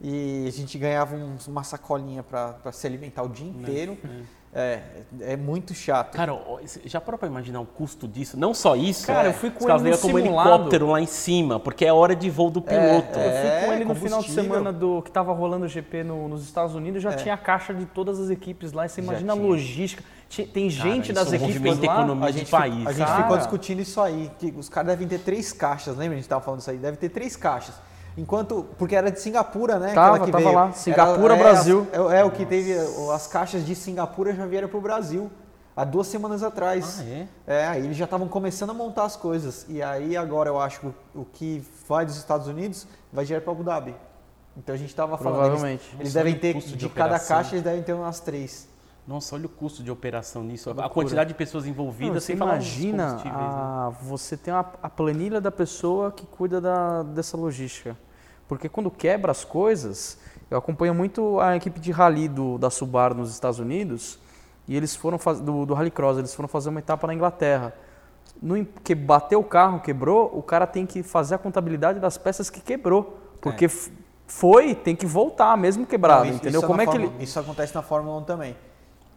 [0.01, 3.99] e a gente ganhava uns, uma sacolinha para se alimentar o dia inteiro.
[4.03, 4.23] É, é.
[4.57, 4.79] É,
[5.21, 6.15] é muito chato.
[6.15, 6.41] Cara,
[6.85, 8.39] já parou pra imaginar o custo disso?
[8.39, 9.05] Não só isso.
[9.05, 12.15] Cara, é, eu fui com ele no como helicóptero lá em cima, porque é hora
[12.15, 13.19] de voo do é, piloto.
[13.19, 16.05] É, eu fui com ele no final de semana do que tava rolando o GP
[16.05, 17.17] no, nos Estados Unidos, já é.
[17.17, 18.87] tinha a caixa de todas as equipes lá.
[18.87, 20.05] Você imagina a logística.
[20.53, 21.95] Tem gente Cara, das é equipes lá.
[21.95, 22.87] Economia a gente, país.
[22.87, 23.23] A gente Cara.
[23.23, 26.15] ficou discutindo isso aí, que os caras devem ter três caixas, lembra?
[26.15, 27.75] A gente tava falando isso aí, deve ter três caixas.
[28.17, 28.67] Enquanto.
[28.79, 29.93] Porque era de Singapura, né?
[29.93, 30.55] Tava, que tava veio.
[30.55, 30.73] lá.
[30.73, 31.87] Singapura, era, é, Brasil.
[31.93, 32.75] É, é, o que teve.
[33.13, 35.31] As caixas de Singapura já vieram para o Brasil.
[35.77, 37.01] Há duas semanas atrás.
[37.01, 37.29] Ah, é?
[37.47, 39.67] É, aí eles já estavam começando a montar as coisas.
[39.69, 43.53] E aí agora eu acho que o que vai dos Estados Unidos vai direto para
[43.53, 43.95] Abu Dhabi.
[44.57, 45.41] Então a gente estava falando.
[45.41, 45.85] Provavelmente.
[45.89, 48.69] Eles, eles devem ter, de, de cada caixa, eles devem ter umas três.
[49.07, 50.71] Nossa, olha o custo de operação nisso.
[50.71, 52.15] A quantidade de pessoas envolvidas.
[52.15, 53.97] Não, você imagina, a, né?
[54.01, 57.97] você tem a, a, planilha da pessoa que cuida da, dessa logística.
[58.49, 60.19] Porque quando quebra as coisas,
[60.51, 64.19] eu acompanho muito a equipe de rally do, da Subaru nos Estados Unidos,
[64.67, 67.75] e eles foram do, do Rallycross, eles foram fazer uma etapa na Inglaterra.
[68.41, 72.49] No, que bateu o carro, quebrou, o cara tem que fazer a contabilidade das peças
[72.49, 73.19] que quebrou.
[73.41, 73.71] Porque é.
[74.27, 76.61] foi, tem que voltar, mesmo quebrado, Não, isso, entendeu?
[76.61, 77.25] Isso Como é Fórmula, que ele...
[77.25, 78.57] Isso acontece na Fórmula 1 também.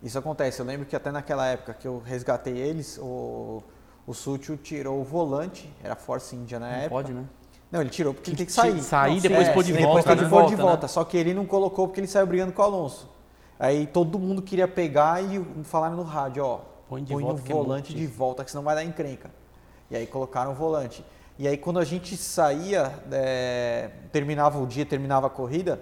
[0.02, 0.60] Isso acontece.
[0.60, 3.64] Eu lembro que até naquela época que eu resgatei eles, o,
[4.06, 6.90] o Sutil tirou o volante, era Force India na Não época.
[6.90, 7.26] Pode, né?
[7.72, 8.82] Não, ele tirou porque ele tem que sair.
[8.82, 9.86] Sair não, depois é, pôr de volta.
[10.02, 10.24] Depois né?
[10.24, 10.82] de volta, de volta.
[10.84, 10.88] Né?
[10.88, 13.10] Só que ele não colocou porque ele saiu brigando com o Alonso.
[13.60, 17.46] Aí todo mundo queria pegar e falaram no rádio, ó, põe, de põe volta, o
[17.46, 19.32] é volante de volta, que senão vai dar encrenca.
[19.90, 21.04] E aí colocaram o volante.
[21.40, 25.82] E aí quando a gente saía, é, terminava o dia, terminava a corrida,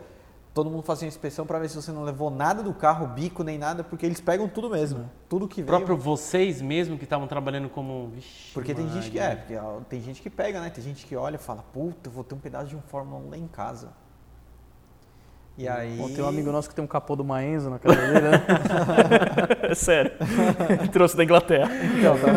[0.55, 3.43] todo mundo fazia uma inspeção para ver se você não levou nada do carro, bico
[3.43, 5.05] nem nada, porque eles pegam tudo mesmo, é.
[5.27, 5.67] tudo que veio.
[5.67, 10.01] Próprio vocês mesmo que estavam trabalhando como, Vixe, porque tem gente que é, porque tem
[10.01, 10.69] gente que pega, né?
[10.69, 13.21] Tem gente que olha e fala, puta, eu vou ter um pedaço de um Fórmula
[13.25, 13.89] 1 lá em casa.
[15.57, 15.97] E aí.
[15.97, 18.41] Bom, tem um amigo nosso que tem um capô do Maenzo na casa dele, né?
[19.71, 20.11] é sério.
[20.91, 21.69] Trouxe da Inglaterra.
[21.97, 22.27] Então, tá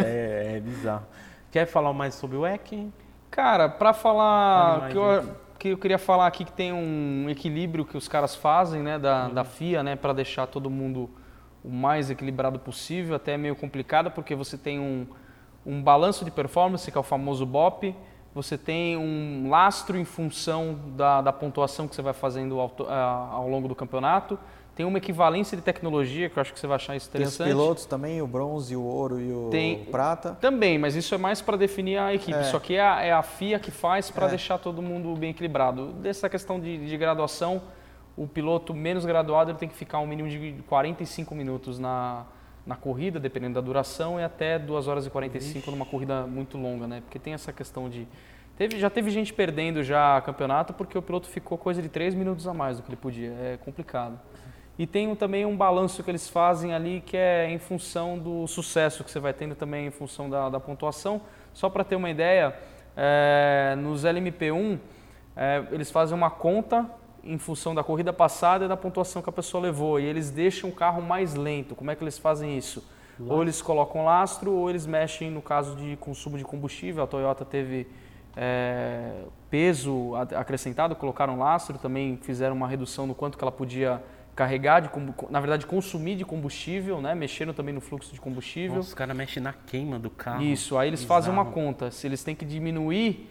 [0.00, 1.06] é, é, bizarro.
[1.50, 2.88] Quer falar mais sobre o EC?
[3.30, 5.24] Cara, para falar que eu,
[5.66, 9.26] que eu queria falar aqui que tem um equilíbrio que os caras fazem, né, da,
[9.26, 9.34] uhum.
[9.34, 11.10] da FIA, né, para deixar todo mundo
[11.64, 15.06] o mais equilibrado possível, até é meio complicado porque você tem um,
[15.64, 17.94] um balanço de performance, que é o famoso BOP,
[18.32, 23.48] você tem um lastro em função da, da pontuação que você vai fazendo ao, ao
[23.48, 24.38] longo do campeonato,
[24.76, 27.38] tem uma equivalência de tecnologia que eu acho que você vai achar interessante.
[27.38, 30.36] Tem os pilotos também, o bronze, o ouro e o Tem, prata.
[30.38, 32.38] Também, mas isso é mais para definir a equipe.
[32.38, 32.42] É.
[32.42, 34.28] Só que é a, é a FIA que faz para é.
[34.28, 35.92] deixar todo mundo bem equilibrado.
[35.94, 37.62] Dessa questão de, de, graduação,
[38.14, 42.26] o piloto menos graduado ele tem que ficar um mínimo de 45 minutos na,
[42.66, 45.70] na corrida, dependendo da duração, e até 2 horas e 45 Ixi.
[45.70, 47.00] numa corrida muito longa, né?
[47.00, 48.06] Porque tem essa questão de...
[48.58, 52.46] Teve, já teve gente perdendo já campeonato porque o piloto ficou coisa de 3 minutos
[52.46, 53.30] a mais do que ele podia.
[53.40, 54.20] É complicado.
[54.78, 59.02] E tem também um balanço que eles fazem ali que é em função do sucesso
[59.02, 61.22] que você vai tendo também em função da, da pontuação.
[61.54, 62.54] Só para ter uma ideia,
[62.94, 64.78] é, nos LMP1
[65.34, 66.86] é, eles fazem uma conta
[67.24, 69.98] em função da corrida passada e da pontuação que a pessoa levou.
[69.98, 71.74] E eles deixam o carro mais lento.
[71.74, 72.84] Como é que eles fazem isso?
[73.18, 73.34] Lastro.
[73.34, 77.02] Ou eles colocam lastro ou eles mexem no caso de consumo de combustível.
[77.02, 77.86] A Toyota teve
[78.36, 84.02] é, peso acrescentado, colocaram lastro, também fizeram uma redução no quanto que ela podia
[84.36, 84.90] carregar, de,
[85.30, 87.14] na verdade, consumir de combustível, né?
[87.14, 88.76] mexendo também no fluxo de combustível.
[88.76, 90.42] Nossa, os caras mexem na queima do carro.
[90.42, 91.22] Isso, aí eles Bizarro.
[91.22, 91.90] fazem uma conta.
[91.90, 93.30] Se eles têm que diminuir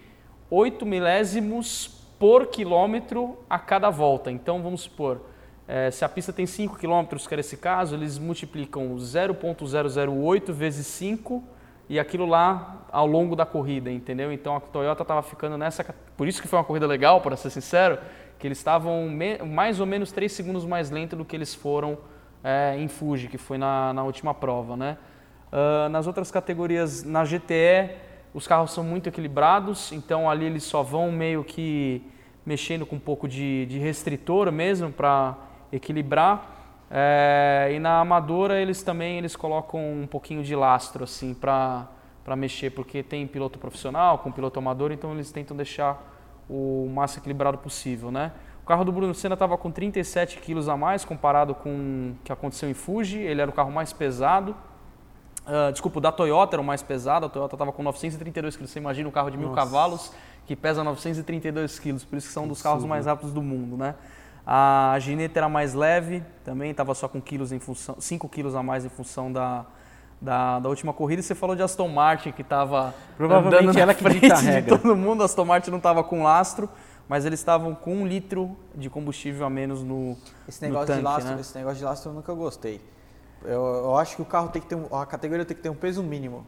[0.50, 4.32] 8 milésimos por quilômetro a cada volta.
[4.32, 5.20] Então, vamos supor,
[5.68, 10.86] é, se a pista tem 5 quilômetros, que era esse caso, eles multiplicam 0.008 vezes
[10.88, 11.42] 5
[11.88, 14.32] e aquilo lá ao longo da corrida, entendeu?
[14.32, 15.84] Então, a Toyota estava ficando nessa...
[16.16, 17.98] Por isso que foi uma corrida legal, para ser sincero,
[18.38, 19.08] que eles estavam
[19.46, 21.98] mais ou menos 3 segundos mais lento do que eles foram
[22.44, 24.76] é, em Fuji, que foi na, na última prova.
[24.76, 24.96] Né?
[25.52, 27.90] Uh, nas outras categorias, na GTE,
[28.34, 32.02] os carros são muito equilibrados, então ali eles só vão meio que
[32.44, 35.36] mexendo com um pouco de, de restritor mesmo para
[35.72, 36.52] equilibrar.
[36.88, 41.88] É, e na amadora eles também eles colocam um pouquinho de lastro assim para
[42.36, 46.15] mexer, porque tem piloto profissional com piloto amador, então eles tentam deixar
[46.48, 48.32] o mais equilibrado possível, né?
[48.62, 52.32] O carro do Bruno Senna estava com 37 quilos a mais comparado com o que
[52.32, 53.18] aconteceu em Fuji.
[53.18, 54.56] Ele era o carro mais pesado.
[55.46, 57.26] Uh, desculpa, o da Toyota era o mais pesado.
[57.26, 58.70] A Toyota estava com 932 quilos.
[58.70, 60.12] Você imagina um carro de mil cavalos
[60.46, 62.04] que pesa 932 quilos.
[62.04, 63.94] Por isso que são um dos carros mais rápidos do mundo, né?
[64.44, 68.62] A Gineta era mais leve, também estava só com quilos em função, 5 quilos a
[68.62, 69.66] mais em função da,
[70.20, 71.22] da, da última corrida.
[71.22, 74.76] Você falou de Aston Martin que estava provavelmente ela que frente a regra.
[74.76, 75.22] de todo mundo.
[75.22, 76.68] Aston Martin não estava com lastro,
[77.08, 80.16] mas eles estavam com um litro de combustível a menos no
[80.48, 81.40] esse negócio no tanque, de lastro, né?
[81.40, 82.80] esse negócio de lastro eu nunca gostei.
[83.44, 85.68] Eu, eu acho que o carro tem que ter um, a categoria tem que ter
[85.68, 86.46] um peso mínimo.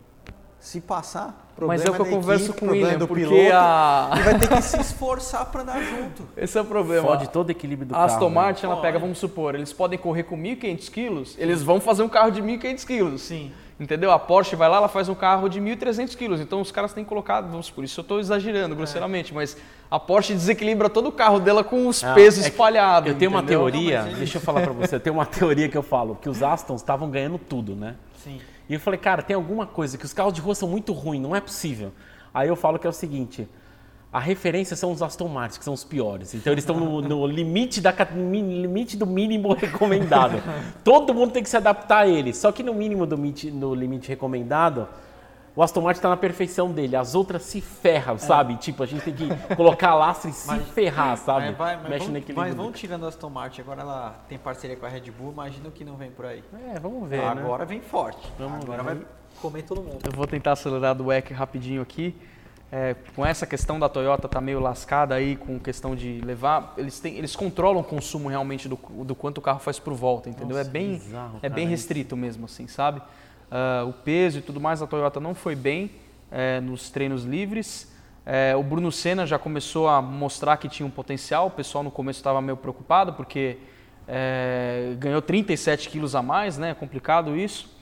[0.61, 2.99] Se passar, problema Mas é o que eu da converso equipe, com o problema William,
[2.99, 6.25] do porque piloto, a- e vai ter que se esforçar para andar junto.
[6.37, 7.07] Esse é o problema.
[7.07, 8.11] Fode todo o equilíbrio do A carro.
[8.13, 8.35] Aston né?
[8.35, 8.87] Martin, ela Pode.
[8.87, 12.43] pega, vamos supor, eles podem correr com 1.500 quilos, eles vão fazer um carro de
[12.43, 13.23] 1.500 quilos.
[13.23, 13.53] Sim.
[13.81, 14.11] Entendeu?
[14.11, 16.41] A Porsche vai lá, ela faz um carro de 1.300 quilos.
[16.41, 19.57] Então os caras têm colocado, vamos por isso eu estou exagerando grosseiramente, mas
[19.89, 23.09] a Porsche desequilibra todo o carro dela com os Ah, pesos é espalhados.
[23.09, 23.61] Eu tenho uma entendeu?
[23.61, 25.83] teoria, Não, mas é deixa eu falar pra você, eu tenho uma teoria que eu
[25.85, 27.95] falo, que os Astons estavam ganhando tudo, né?
[28.69, 31.23] E eu falei, cara, tem alguma coisa que os carros de rua são muito ruins,
[31.23, 31.93] não é possível.
[32.33, 33.49] Aí eu falo que é o seguinte,
[34.13, 36.35] a referência são os Aston Martin, que são os piores.
[36.35, 40.43] Então eles estão no, no limite, da, limite do mínimo recomendado.
[40.83, 42.33] Todo mundo tem que se adaptar a ele.
[42.33, 44.89] Só que no mínimo do no limite recomendado,
[45.59, 46.95] o Aston Martin está na perfeição dele.
[46.95, 48.55] As outras se ferram, sabe?
[48.59, 51.47] Tipo, a gente tem que colocar lastro e se ferrar, sabe?
[51.47, 52.37] Mas, vai, mas, Mexe no vamos, equilíbrio.
[52.37, 55.69] mas vamos tirando a Aston Martin, agora ela tem parceria com a Red Bull, imagina
[55.69, 56.45] o que não vem por aí.
[56.73, 57.27] É, vamos ver, né?
[57.27, 58.33] agora vem forte.
[58.39, 58.95] Vamos agora ver.
[58.95, 59.07] vai
[59.43, 59.99] comer todo mundo.
[60.05, 62.15] Eu vou tentar acelerar do WEC rapidinho aqui.
[62.71, 67.01] É, com essa questão da Toyota tá meio lascada aí com questão de levar, eles
[67.01, 70.57] têm, eles controlam o consumo realmente do, do quanto o carro faz por volta, entendeu?
[70.57, 71.71] Nossa, é bem, bizarro, é cara, bem isso.
[71.73, 73.03] restrito mesmo, assim, sabe?
[73.51, 75.91] Ah, o peso e tudo mais, a Toyota não foi bem
[76.31, 77.93] é, nos treinos livres.
[78.25, 81.47] É, o Bruno Senna já começou a mostrar que tinha um potencial.
[81.47, 83.57] O pessoal no começo estava meio preocupado porque
[84.07, 86.71] é, ganhou 37 quilos a mais, né?
[86.71, 87.75] É complicado isso.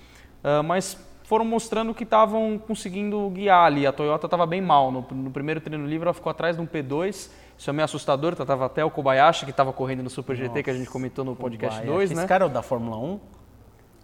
[0.45, 3.85] Ah, mas foram mostrando que estavam conseguindo guiar ali.
[3.85, 4.93] A Toyota estava bem mal.
[4.93, 7.29] No, no primeiro treino livre ela ficou atrás de um P2.
[7.59, 8.33] Isso é meio assustador.
[8.33, 11.35] Estava até o Kobayashi, que estava correndo no Super GT, que a gente comentou no
[11.35, 12.27] podcast Vai, 2, Esse né?
[12.29, 13.21] cara é o da Fórmula 1?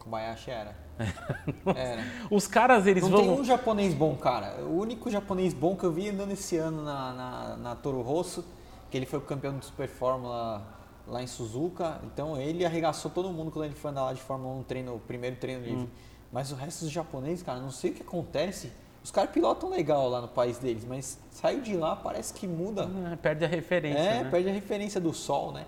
[0.00, 0.81] Kobayashi era.
[1.74, 2.02] era.
[2.30, 3.20] Os caras, eles Não vão...
[3.20, 4.62] tem um japonês bom, cara.
[4.64, 8.44] O único japonês bom que eu vi andando esse ano na, na, na Toro Rosso,
[8.90, 10.62] que ele foi o campeão de Super Fórmula
[11.06, 12.00] lá em Suzuka.
[12.04, 14.94] Então ele arregaçou todo mundo quando ele foi andar lá de Fórmula 1 no treino,
[14.94, 15.88] o primeiro treino livre.
[16.30, 18.72] Mas o resto dos japoneses, cara, não sei o que acontece.
[19.04, 22.88] Os caras pilotam legal lá no país deles, mas saiu de lá, parece que muda.
[23.12, 24.30] É, perde a referência, É, né?
[24.30, 25.66] perde a referência do sol, né?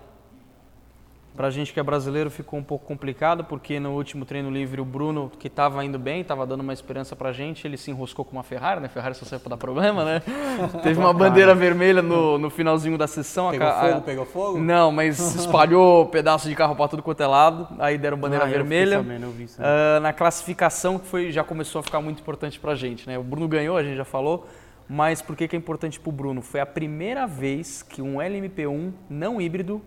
[1.35, 4.85] Pra gente que é brasileiro ficou um pouco complicado, porque no último treino livre o
[4.85, 8.31] Bruno, que estava indo bem, estava dando uma esperança pra gente, ele se enroscou com
[8.31, 8.87] uma Ferrari, né?
[8.87, 10.21] Ferrari só serve pra dar problema, né?
[10.81, 13.49] Teve uma bandeira vermelha no, no finalzinho da sessão.
[13.49, 14.59] a Pegou ca- fogo, a- pegou fogo?
[14.59, 18.47] Não, mas espalhou pedaço de carro pra tudo quanto é lado, aí deram bandeira Ah,
[18.47, 18.97] vermelha.
[18.97, 19.67] sabendo, eu vi isso aí.
[19.67, 23.19] Ah, na classificação, que foi, já começou a ficar muito importante pra gente, né?
[23.19, 24.47] O Bruno ganhou, a gente já falou,
[24.87, 26.41] mas por que, que é importante pro Bruno?
[26.41, 29.81] Foi a primeira vez que um LMP1 não híbrido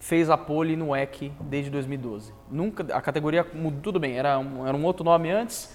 [0.00, 2.32] fez a pole no WEC desde 2012.
[2.50, 5.72] Nunca, a categoria mudou, tudo bem, era um, era um outro nome antes,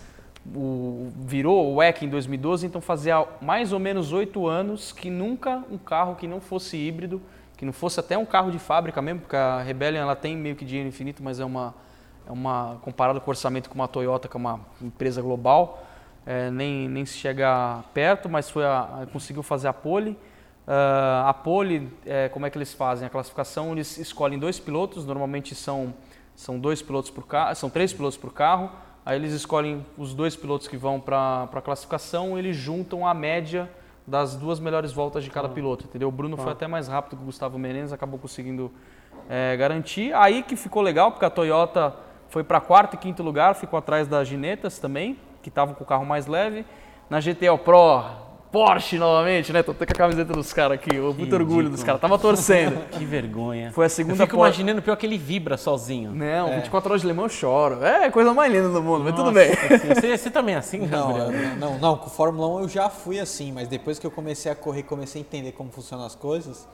[0.53, 5.63] o, virou o WEC em 2012, então fazia mais ou menos oito anos que nunca
[5.71, 7.21] um carro que não fosse híbrido,
[7.55, 10.55] que não fosse até um carro de fábrica mesmo, porque a Rebellion ela tem meio
[10.55, 11.73] que dinheiro infinito, mas é uma,
[12.27, 15.85] é uma comparado com o orçamento com uma Toyota, que é uma empresa global,
[16.25, 20.17] é, nem, nem se chega perto, mas foi a- conseguiu fazer a pole.
[20.67, 23.05] Ah, a pole, é, como é que eles fazem?
[23.05, 25.93] A classificação, eles escolhem dois pilotos, normalmente são,
[26.35, 28.71] são dois pilotos por carro, são três pilotos por carro.
[29.05, 33.69] Aí eles escolhem os dois pilotos que vão para a classificação, eles juntam a média
[34.07, 36.07] das duas melhores voltas de cada piloto, entendeu?
[36.07, 38.71] O Bruno foi até mais rápido que o Gustavo Menezes, acabou conseguindo
[39.29, 40.13] é, garantir.
[40.13, 41.95] Aí que ficou legal, porque a Toyota
[42.29, 45.87] foi para quarto e quinto lugar, ficou atrás das Ginetas também, que estavam com o
[45.87, 46.65] carro mais leve.
[47.07, 48.03] Na GTL Pro,
[48.55, 49.61] Porsche novamente, né?
[49.61, 52.77] Tô até com a camiseta dos caras aqui, o muito orgulho dos caras, tava torcendo.
[52.97, 53.71] Que vergonha.
[53.73, 56.11] Foi a Eu segunda fico pole- imaginando pior que ele vibra sozinho.
[56.13, 57.83] Não, 24 horas de Le Mans eu choro.
[57.83, 59.49] É a coisa mais linda do mundo, mas tudo bem.
[59.93, 61.31] Você, você também é assim, Não, Gabriel?
[61.31, 64.49] eu- não, não, com Fórmula 1 eu já fui assim, mas depois que eu comecei
[64.51, 66.65] a correr, comecei a entender como funcionam as coisas,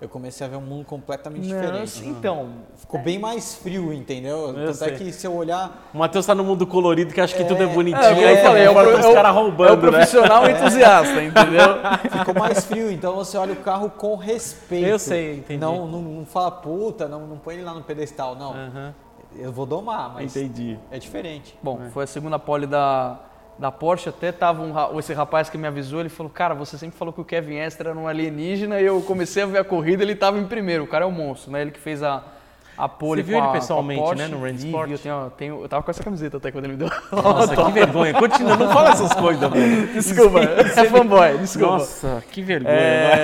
[0.00, 2.06] eu comecei a ver um mundo completamente Não, diferente.
[2.06, 4.52] então, Ficou bem mais frio, entendeu?
[4.54, 4.88] Tanto sei.
[4.88, 5.88] é que se eu olhar.
[5.94, 8.04] O Matheus tá no mundo colorido que acha que tudo é bonitinho.
[8.04, 9.90] é, eu aí falei, é tem é os caras é o roubando, né?
[9.92, 12.18] profissional entusiasta, entendeu?
[12.18, 14.86] Ficou mais frio, então você olha o carro com respeito.
[14.86, 15.60] Eu sei, entendi.
[15.60, 18.50] Não, não, não fala puta, não, não põe ele lá no pedestal, não.
[18.52, 18.94] Aham,
[19.38, 20.78] Eu vou domar, mas entendi.
[20.90, 21.58] é diferente.
[21.62, 23.18] Bom, foi a segunda pole da,
[23.58, 26.98] da Porsche, até tava um, esse rapaz que me avisou, ele falou, cara, você sempre
[26.98, 30.02] falou que o Kevin Estre era um alienígena, e eu comecei a ver a corrida,
[30.02, 31.62] ele tava em primeiro, o cara é um monstro, né?
[31.62, 32.22] Ele que fez a,
[32.76, 34.22] a pole Você viu ele a- pessoalmente, Porsche.
[34.22, 34.86] né, no Rand Vi, Sport?
[34.88, 36.90] vi, Eu, tenho, tenho- eu tava com essa camiseta até quando ele me deu.
[37.10, 38.12] Nossa, que vergonha.
[38.12, 39.86] Continua, não fala essas coisas, velho.
[39.94, 41.72] desculpa, é fanboy, desculpa.
[41.78, 42.74] Nossa, que vergonha.
[42.76, 43.16] vai.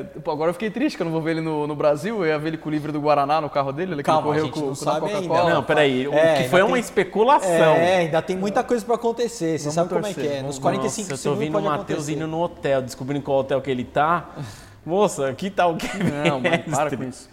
[0.00, 2.18] É, pô, agora eu fiquei triste que eu não vou ver ele no, no Brasil.
[2.20, 3.92] Eu ia ver ele com o livro do Guaraná no carro dele.
[3.92, 5.40] Ele que Calma, correu a gente com, não sabe Coca-Cola.
[5.40, 5.54] ainda.
[5.54, 6.08] Não, peraí.
[6.08, 7.50] O É, que foi ainda uma tem- especulação.
[7.50, 9.58] É, ainda tem muita coisa pra acontecer.
[9.58, 10.42] Você Vamos sabe como torcer, é que é.
[10.42, 13.38] Nos 45 Nossa, eu tô segundos vendo pode o Matheus indo no hotel, descobrindo qual
[13.40, 14.30] hotel que ele tá.
[14.84, 17.28] Moça, aqui tá o que Não, mano, para com isso.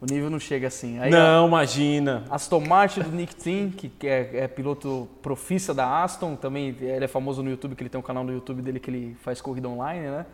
[0.00, 0.96] O nível não chega assim.
[1.00, 2.22] Aí, não, a, imagina.
[2.30, 7.08] Aston Martin do Nick Tim, que é, é, piloto profissa da Aston, também ele é
[7.08, 9.68] famoso no YouTube, que ele tem um canal no YouTube dele que ele faz corrida
[9.68, 10.24] online, né?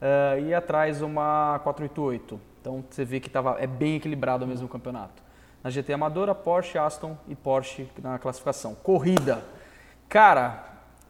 [0.00, 2.40] Uh, e atrás uma 488.
[2.60, 5.22] Então você vê que tava, é bem equilibrado mesmo o campeonato.
[5.62, 8.74] Na GT Amadora, Porsche, Aston e Porsche na classificação.
[8.74, 9.44] Corrida.
[10.08, 10.64] Cara,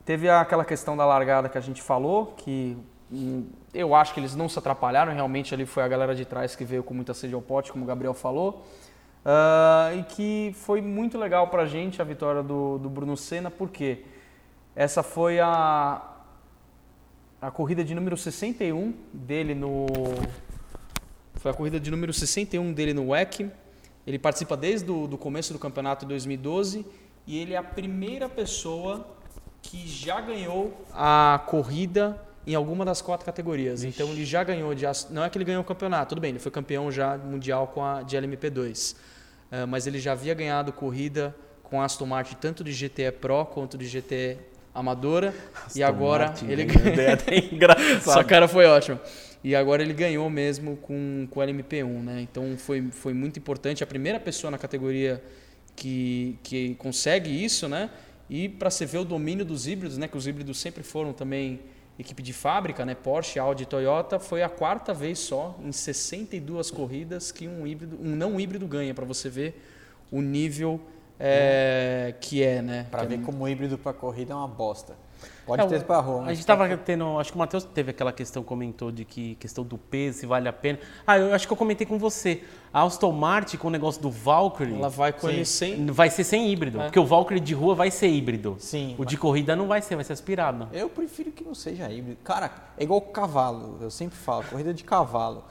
[0.05, 2.77] teve aquela questão da largada que a gente falou, que
[3.13, 6.57] hum, eu acho que eles não se atrapalharam, realmente ali foi a galera de trás
[6.57, 8.65] que veio com muita sede ao pote, como o Gabriel falou.
[9.25, 14.05] Uh, e que foi muito legal pra gente a vitória do, do Bruno Senna, porque
[14.75, 16.01] essa foi a,
[17.41, 19.87] a corrida de número 61 dele no.
[21.37, 23.51] Foi a corrida de número 61 dele no WEC.
[24.07, 26.85] Ele participa desde o do começo do campeonato de 2012
[27.27, 29.07] e ele é a primeira pessoa
[29.63, 33.83] que já ganhou a corrida em alguma das quatro categorias.
[33.83, 33.89] Ixi.
[33.89, 36.39] Então ele já ganhou de não é que ele ganhou o campeonato, tudo bem, ele
[36.39, 38.97] foi campeão já mundial com a de LMP2, uh,
[39.51, 43.45] eh, mas ele já havia ganhado corrida com a Aston Martin tanto de GTE Pro
[43.45, 44.39] quanto de GTE
[44.75, 45.35] amadora
[45.67, 48.01] Aston e agora Martin, ele ganhou.
[48.03, 49.01] Sua cara foi ótima.
[49.43, 52.21] E agora ele ganhou mesmo com, com o LMP1, né?
[52.21, 53.83] Então foi, foi muito importante.
[53.83, 55.23] A primeira pessoa na categoria
[55.75, 57.91] que, que consegue isso, né?
[58.29, 60.07] E para você ver o domínio dos híbridos, né?
[60.07, 61.61] Que os híbridos sempre foram também
[61.99, 62.95] equipe de fábrica, né?
[62.95, 68.15] Porsche, Audi, Toyota, foi a quarta vez só em 62 corridas que um híbrido, um
[68.15, 69.63] não híbrido ganha para você ver
[70.11, 70.81] o nível
[71.21, 72.87] é, que é, né?
[72.91, 73.23] Para é ver é...
[73.23, 74.97] como o híbrido para corrida é uma bosta.
[75.45, 76.23] Pode é, ter esbarrou.
[76.23, 79.65] A gente estava tendo, acho que o Matheus teve aquela questão, comentou de que questão
[79.65, 80.79] do peso, se vale a pena.
[81.07, 82.43] Ah, eu acho que eu comentei com você.
[82.73, 84.77] A Aston Martin com o negócio do Valkyrie.
[84.77, 85.35] Ela vai com Sim.
[85.35, 85.87] ele sem.
[85.87, 86.81] Vai ser sem híbrido.
[86.81, 86.85] É.
[86.85, 88.57] Porque o Valkyrie de rua vai ser híbrido.
[88.59, 88.95] Sim.
[88.97, 90.69] O de corrida não vai ser, vai ser aspirado.
[90.73, 92.19] Eu prefiro que não seja híbrido.
[92.23, 93.79] Cara, é igual cavalo.
[93.81, 95.45] Eu sempre falo, corrida de cavalo.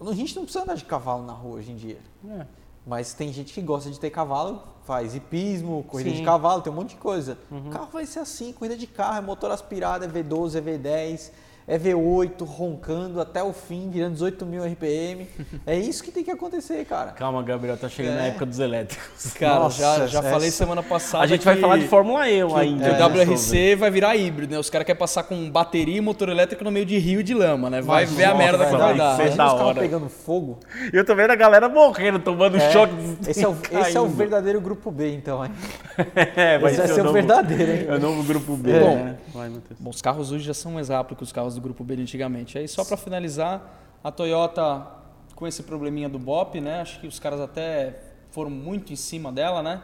[0.00, 1.98] A gente não precisa andar de cavalo na rua hoje em dia.
[2.28, 2.46] É.
[2.88, 6.16] Mas tem gente que gosta de ter cavalo, faz hipismo, corrida Sim.
[6.16, 7.36] de cavalo, tem um monte de coisa.
[7.50, 7.68] Uhum.
[7.68, 11.30] O carro vai ser assim, corrida de carro, é motor aspirado, é V12, é V10
[11.68, 15.28] é V8 roncando até o fim, virando 18 mil RPM.
[15.66, 17.10] é isso que tem que acontecer, cara.
[17.12, 18.16] Calma, Gabriel, tá chegando é.
[18.16, 19.34] na época dos elétricos.
[19.38, 20.30] Cara, Nossa, já, já essa...
[20.30, 21.22] falei semana passada.
[21.22, 22.86] A gente vai falar de Fórmula E ainda.
[22.86, 24.58] É, o WRC vai virar híbrido, né?
[24.58, 27.68] Os caras querem passar com bateria e motor elétrico no meio de rio de lama,
[27.68, 27.82] né?
[27.82, 29.14] Vai Mas, ver a merda que vai dar.
[29.20, 30.58] Imagina os carros pegando fogo.
[30.92, 32.72] Eu tô vendo a galera morrendo, tomando é.
[32.72, 32.94] choque.
[33.28, 35.52] Esse é, o, esse é o verdadeiro grupo B, então, hein?
[36.34, 37.86] é, vai esse vai ser o verdadeiro, hein?
[37.88, 38.80] É o novo grupo B.
[38.80, 39.60] Bom, né?
[39.78, 42.58] bom, os carros hoje já são mais rápidos que os carros do grupo B antigamente.
[42.58, 44.86] Aí só para finalizar, a Toyota
[45.34, 46.80] com esse probleminha do BOP, né?
[46.80, 49.82] Acho que os caras até foram muito em cima dela, né?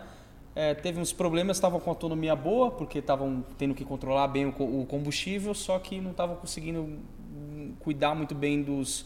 [0.54, 4.86] É, teve uns problemas, estavam com autonomia boa, porque estavam tendo que controlar bem o
[4.86, 6.98] combustível, só que não estavam conseguindo
[7.80, 9.04] cuidar muito bem dos,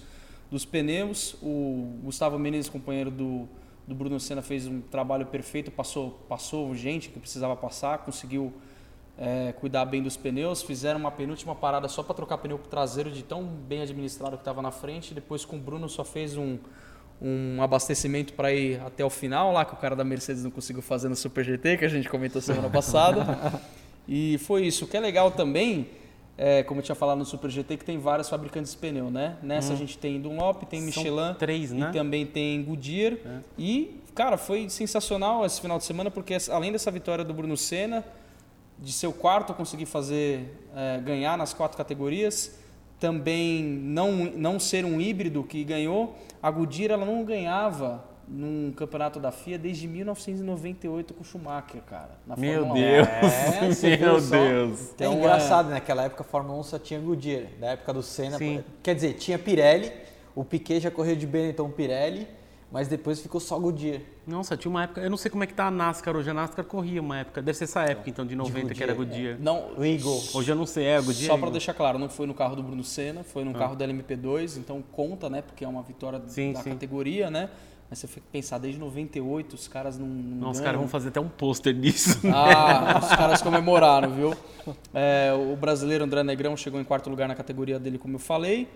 [0.51, 1.35] dos pneus.
[1.43, 3.49] O Gustavo Menezes, companheiro do,
[3.87, 8.53] do Bruno Senna, fez um trabalho perfeito, passou, passou gente que precisava passar, conseguiu
[9.19, 10.63] é, cuidar bem dos pneus.
[10.63, 14.63] Fizeram uma penúltima parada só para trocar pneu traseiro de tão bem administrado que estava
[14.63, 15.13] na frente.
[15.13, 16.57] Depois com o Bruno só fez um,
[17.21, 20.83] um abastecimento para ir até o final, lá que o cara da Mercedes não conseguiu
[20.83, 23.61] fazer no Super GT, que a gente comentou semana passada.
[24.07, 24.85] e foi isso.
[24.85, 25.89] O que é legal também,
[26.37, 29.37] é, como eu tinha falado no Super GT, que tem vários fabricantes de pneu, né?
[29.43, 29.75] Nessa hum.
[29.75, 31.89] a gente tem Dunlop, tem Michelin três, né?
[31.91, 33.15] e também tem Goodyear.
[33.15, 33.39] É.
[33.59, 38.05] E, cara, foi sensacional esse final de semana, porque além dessa vitória do Bruno Senna,
[38.79, 42.59] de ser o quarto conseguir fazer é, ganhar nas quatro categorias,
[42.99, 46.17] também não, não ser um híbrido que ganhou.
[46.43, 52.19] A Goodyear ela não ganhava num campeonato da FIA desde 1998 com o Schumacher, cara.
[52.37, 53.09] Meu Fórmula Deus!
[53.85, 54.91] É, Meu Deus!
[54.95, 55.75] Então, é engraçado, é...
[55.75, 57.47] naquela época a Fórmula 1 só tinha Goodyear.
[57.59, 58.63] Na época do Senna, Sim.
[58.83, 59.91] quer dizer, tinha Pirelli,
[60.35, 62.29] o Piquet já correu de Benetton Pirelli,
[62.71, 64.03] mas depois ficou só Goodyear.
[64.27, 66.35] Nossa, tinha uma época, eu não sei como é que tá a NASCAR hoje, a
[66.35, 69.35] NASCAR corria uma época, deve ser essa época então, de 90, de que era Goodyear.
[69.35, 69.39] É.
[69.41, 70.23] Não, o Eagle.
[70.35, 71.33] Hoje eu não sei, é Goodyear?
[71.33, 73.59] Só para deixar claro, não foi no carro do Bruno Senna, foi no ah.
[73.59, 76.71] carro da LMP2, então conta, né, porque é uma vitória sim, da sim.
[76.71, 77.49] categoria, né?
[77.91, 80.07] Mas você fica pensar, desde 98 os caras não.
[80.07, 82.21] Não, não os caras vão fazer até um pôster disso.
[82.31, 84.35] Ah, os caras comemoraram, viu?
[84.93, 88.69] É, o brasileiro André Negrão chegou em quarto lugar na categoria dele, como eu falei.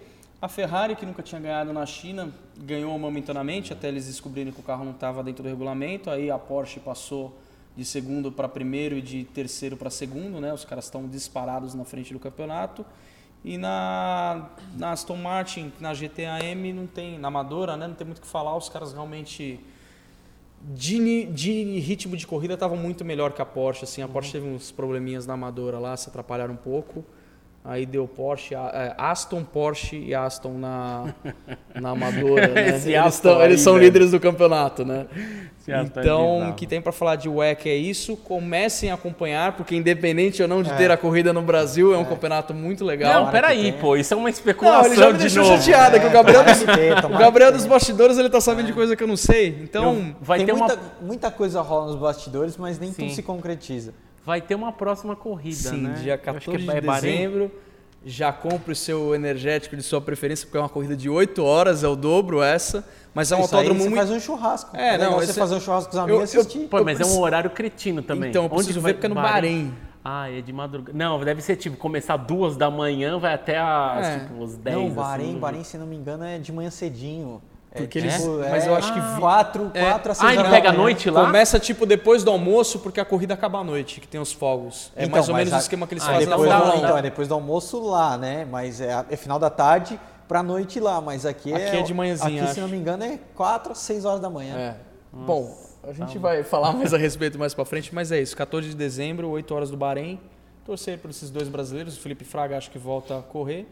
[0.43, 2.29] A Ferrari, que nunca tinha ganhado na China,
[2.59, 6.11] ganhou momentaneamente, até eles descobrirem que o carro não estava dentro do regulamento.
[6.11, 7.39] Aí a Porsche passou
[7.77, 10.53] de segundo para primeiro e de terceiro para segundo, né?
[10.53, 12.85] Os caras estão disparados na frente do campeonato.
[13.45, 17.87] E na, na Aston Martin, na GTAM, não tem, na Amadora, né?
[17.87, 18.57] Não tem muito o que falar.
[18.57, 19.61] Os caras realmente
[20.61, 23.85] de, de ritmo de corrida estavam muito melhor que a Porsche.
[23.85, 27.05] Assim, a Porsche teve uns probleminhas na Amadora lá, se atrapalharam um pouco.
[27.65, 31.15] Aí deu Porsche, é, Aston, Porsche e Aston na,
[31.81, 32.49] na Amadora.
[32.49, 32.69] Né?
[32.85, 35.07] eles, tão, eles são líderes do campeonato, né?
[35.69, 38.17] É então, o que tem para falar de WEC é isso.
[38.17, 40.75] Comecem a acompanhar, porque independente ou não de é.
[40.75, 42.05] ter a corrida no Brasil, é um é.
[42.05, 43.27] campeonato muito legal.
[43.27, 44.83] Não, peraí, pô, isso é uma especulação.
[44.83, 45.57] Não, ele já me deixou novo.
[45.57, 46.63] chateado, que o Gabriel, dos,
[47.15, 49.61] o Gabriel dos bastidores ele tá sabendo de coisa que eu não sei.
[49.63, 50.83] Então, eu, vai tem ter muita, uma...
[51.01, 53.03] muita coisa rola nos bastidores, mas nem Sim.
[53.03, 53.95] tudo se concretiza.
[54.25, 55.95] Vai ter uma próxima corrida, Sim, né?
[56.01, 57.51] dia 14 de dezembro.
[58.05, 61.85] Já compre o seu energético de sua preferência, porque é uma corrida de 8 horas,
[61.85, 62.85] é o dobro essa.
[63.15, 64.09] Mas é um Isso autódromo aí você muito...
[64.09, 64.77] faz um churrasco.
[64.77, 66.63] É, é não, você fazer um churrasco com os amigos eu, assistir.
[66.63, 68.31] Eu, Pô, mas é um horário cretino também.
[68.31, 69.67] Então, eu preciso Onde ver porque é no Bahrein.
[69.67, 69.75] Bahrein.
[70.05, 70.99] Ah, é de madrugada.
[70.99, 74.19] Não, deve ser tipo, começar duas da manhã, vai até as, é.
[74.21, 74.77] tipo, as 10.
[74.77, 77.41] Não, Bahrein, assim, Bahrein, se não me engano, é de manhã cedinho.
[77.75, 78.23] É porque é, eles.
[78.23, 78.99] É, mas eu acho que.
[78.99, 79.81] Ah, quatro, é.
[79.81, 81.25] quatro a seis Ah, ele pega a noite lá?
[81.25, 84.93] Começa tipo depois do almoço, porque a corrida acaba à noite, que tem os fogos.
[84.95, 85.57] É então, mais ou menos a...
[85.57, 88.19] o esquema que eles ah, fazem depois na do, Então, é depois do almoço lá,
[88.19, 88.45] né?
[88.45, 89.99] Mas é, é final da tarde
[90.29, 91.01] pra noite lá.
[91.01, 91.69] Mas aqui, é.
[91.69, 92.43] Aqui é de manhãzinha.
[92.43, 92.55] Aqui, acho.
[92.55, 94.55] se não me engano, é quatro a seis horas da manhã.
[94.57, 94.77] É.
[95.11, 98.37] Bom, a gente tá vai falar mais a respeito mais pra frente, mas é isso.
[98.37, 100.21] 14 de dezembro, 8 horas do Bahrein.
[100.65, 101.97] Torcer por esses dois brasileiros.
[101.97, 103.67] O Felipe Fraga acho que volta a correr.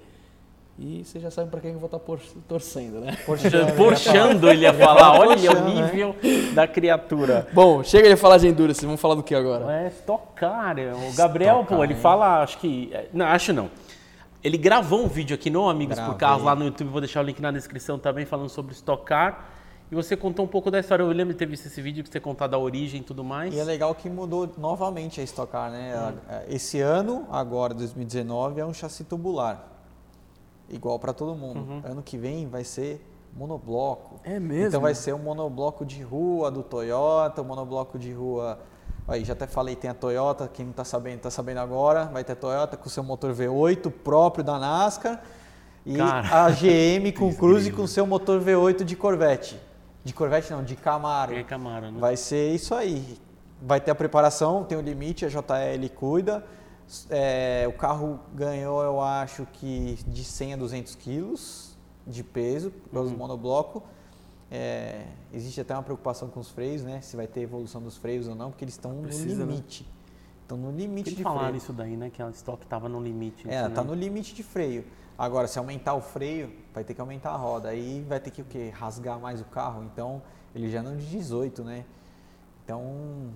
[0.82, 2.16] E você já sabe para quem eu vou estar tá
[2.48, 3.14] torcendo, né?
[3.76, 5.12] Porchando, ele ia falar.
[5.20, 5.74] Olha o né?
[5.74, 6.52] nível né?
[6.54, 7.46] da criatura.
[7.52, 8.82] Bom, chega de falar de Endurance.
[8.86, 9.70] Vamos falar do que agora?
[9.70, 10.74] É, tocar.
[10.78, 12.90] O Gabriel, pô, ele fala, acho que...
[13.12, 13.70] Não, acho não.
[14.42, 16.14] Ele gravou um vídeo aqui no Amigos Gravei.
[16.14, 16.88] por Carros lá no YouTube.
[16.88, 19.50] Vou deixar o link na descrição também, falando sobre estocar.
[19.92, 21.02] E você contou um pouco da história.
[21.02, 23.52] Eu lembro de ter visto esse vídeo, que você contar da origem e tudo mais.
[23.52, 25.94] E é legal que mudou novamente a Estocar, né?
[25.94, 26.36] Hum.
[26.48, 29.70] Esse ano, agora, 2019, é um chassi tubular
[30.70, 31.60] igual para todo mundo.
[31.60, 31.82] Uhum.
[31.84, 33.04] Ano que vem vai ser
[33.34, 34.20] monobloco.
[34.24, 34.68] É mesmo?
[34.68, 38.58] Então vai ser um monobloco de rua do Toyota, um monobloco de rua.
[39.06, 42.22] Aí já até falei, tem a Toyota, quem não está sabendo, está sabendo agora, vai
[42.22, 45.20] ter a Toyota com seu motor V8 próprio da NASCAR
[45.84, 49.60] e Cara, a GM com Cruze com seu motor V8 de Corvette.
[50.04, 51.34] De Corvette não, de Camaro.
[51.34, 52.00] É Camaro, né?
[52.00, 53.18] Vai ser isso aí.
[53.60, 56.44] Vai ter a preparação, tem o limite, a JL cuida.
[57.08, 61.76] É, o carro ganhou, eu acho que de 100 a 200 quilos
[62.06, 63.18] de peso pelos uhum.
[63.18, 63.82] monobloco.
[64.50, 67.00] É, existe até uma preocupação com os freios, né?
[67.00, 69.10] Se vai ter evolução dos freios ou não, porque eles estão no né?
[69.10, 69.86] limite.
[70.42, 71.56] Estão no limite de falaram freio.
[71.58, 72.10] isso daí, né?
[72.10, 73.48] Que a estoque estava no limite.
[73.48, 74.84] É, está no limite de freio.
[75.16, 77.68] Agora, se aumentar o freio, vai ter que aumentar a roda.
[77.68, 78.72] Aí vai ter que o quê?
[78.74, 79.84] Rasgar mais o carro.
[79.84, 80.20] Então,
[80.52, 81.84] ele já não de 18, né?
[82.64, 83.30] Então,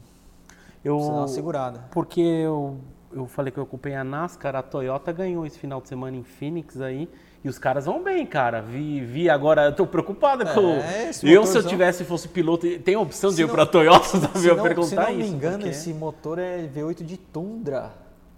[0.82, 1.88] eu, precisa dar uma segurada.
[1.92, 2.80] Porque eu
[3.14, 6.22] eu falei que eu ocupei a NASCAR, a Toyota ganhou esse final de semana em
[6.22, 7.08] Phoenix aí.
[7.44, 8.62] E os caras vão bem, cara.
[8.62, 10.80] Vi, vi agora, eu tô preocupado é, com.
[11.22, 14.46] Eu, se eu tivesse, fosse piloto, tem opção de ir para a Toyota, sabe?
[14.46, 15.68] Eu perguntar se não me engano, porque...
[15.68, 17.92] esse motor é V8 de Tundra.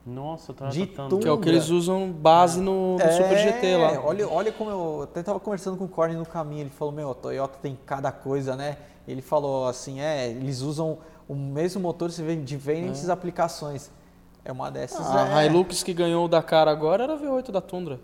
[0.04, 1.18] Nossa, eu tava de tratando.
[1.20, 4.00] Que é o que eles usam base no, no é, Super GT lá.
[4.04, 7.10] Olha, olha como eu até tava conversando com o Corne no caminho, ele falou, meu,
[7.10, 8.76] a Toyota tem cada coisa, né?
[9.06, 10.98] Ele falou assim, é, eles usam
[11.28, 13.12] o mesmo motor em diferentes é.
[13.12, 13.90] aplicações.
[14.46, 15.04] É uma dessas.
[15.04, 15.46] A é...
[15.46, 17.98] Hilux que ganhou o Dakar agora era V8 da Tundra.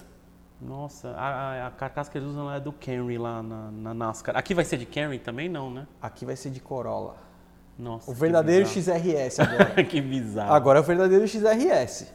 [0.60, 4.36] Nossa, a, a, carcaça que eles usam lá é do Camry lá na, na, NASCAR.
[4.36, 5.86] Aqui vai ser de Camry também não, né?
[6.00, 7.16] Aqui vai ser de Corolla.
[7.78, 8.10] Nossa.
[8.10, 9.84] O verdadeiro XRS agora.
[9.84, 10.52] que bizarro.
[10.52, 12.12] Agora é o verdadeiro XRS.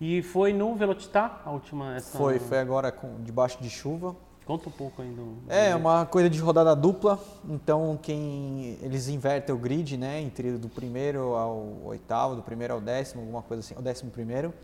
[0.00, 2.16] E foi no Velocitar a última essa...
[2.16, 4.14] Foi, foi agora com debaixo de chuva.
[4.46, 5.22] Conta um pouco ainda.
[5.48, 7.18] É, uma coisa de rodada dupla.
[7.48, 10.20] Então, quem eles invertem o grid, né?
[10.20, 14.54] Entre do primeiro ao oitavo, do primeiro ao décimo, alguma coisa assim, o décimo primeiro.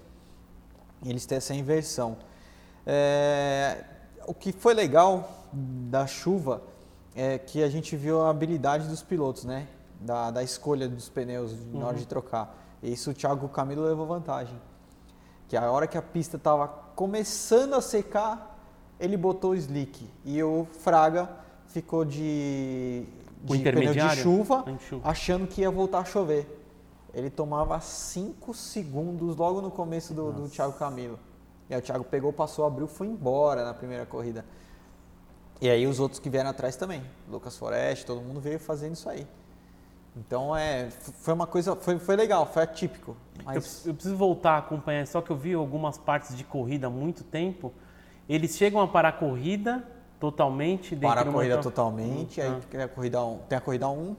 [1.05, 2.17] Eles têm essa inversão.
[2.87, 3.83] É,
[4.25, 6.63] o que foi legal da chuva
[7.13, 9.67] é que a gente viu a habilidade dos pilotos, né?
[10.01, 12.01] Da, da escolha dos pneus na hora uhum.
[12.01, 12.57] de trocar.
[12.81, 14.55] E isso o Thiago Camilo levou vantagem.
[15.49, 18.52] Que a hora que a pista estava começando a secar,
[19.03, 21.29] ele botou o slick e o Fraga
[21.67, 23.05] ficou de,
[23.43, 24.65] de pneu de chuva,
[25.03, 26.61] achando que ia voltar a chover.
[27.13, 31.19] Ele tomava 5 segundos logo no começo do, do Thiago Camilo.
[31.69, 34.45] E aí o Thiago pegou, passou, abriu, foi embora na primeira corrida.
[35.61, 39.09] E aí os outros que vieram atrás também, Lucas Forest, todo mundo veio fazendo isso
[39.09, 39.27] aí.
[40.17, 43.17] Então é, foi uma coisa, foi, foi legal, foi atípico.
[43.45, 43.85] Mas...
[43.85, 46.91] Eu, eu preciso voltar a acompanhar, só que eu vi algumas partes de corrida há
[46.91, 47.73] muito tempo
[48.35, 49.85] eles chegam a parar a corrida
[50.19, 52.61] totalmente Para a corrida totalmente, aí ah.
[52.71, 54.17] tem a corrida 1, tem a corrida 1,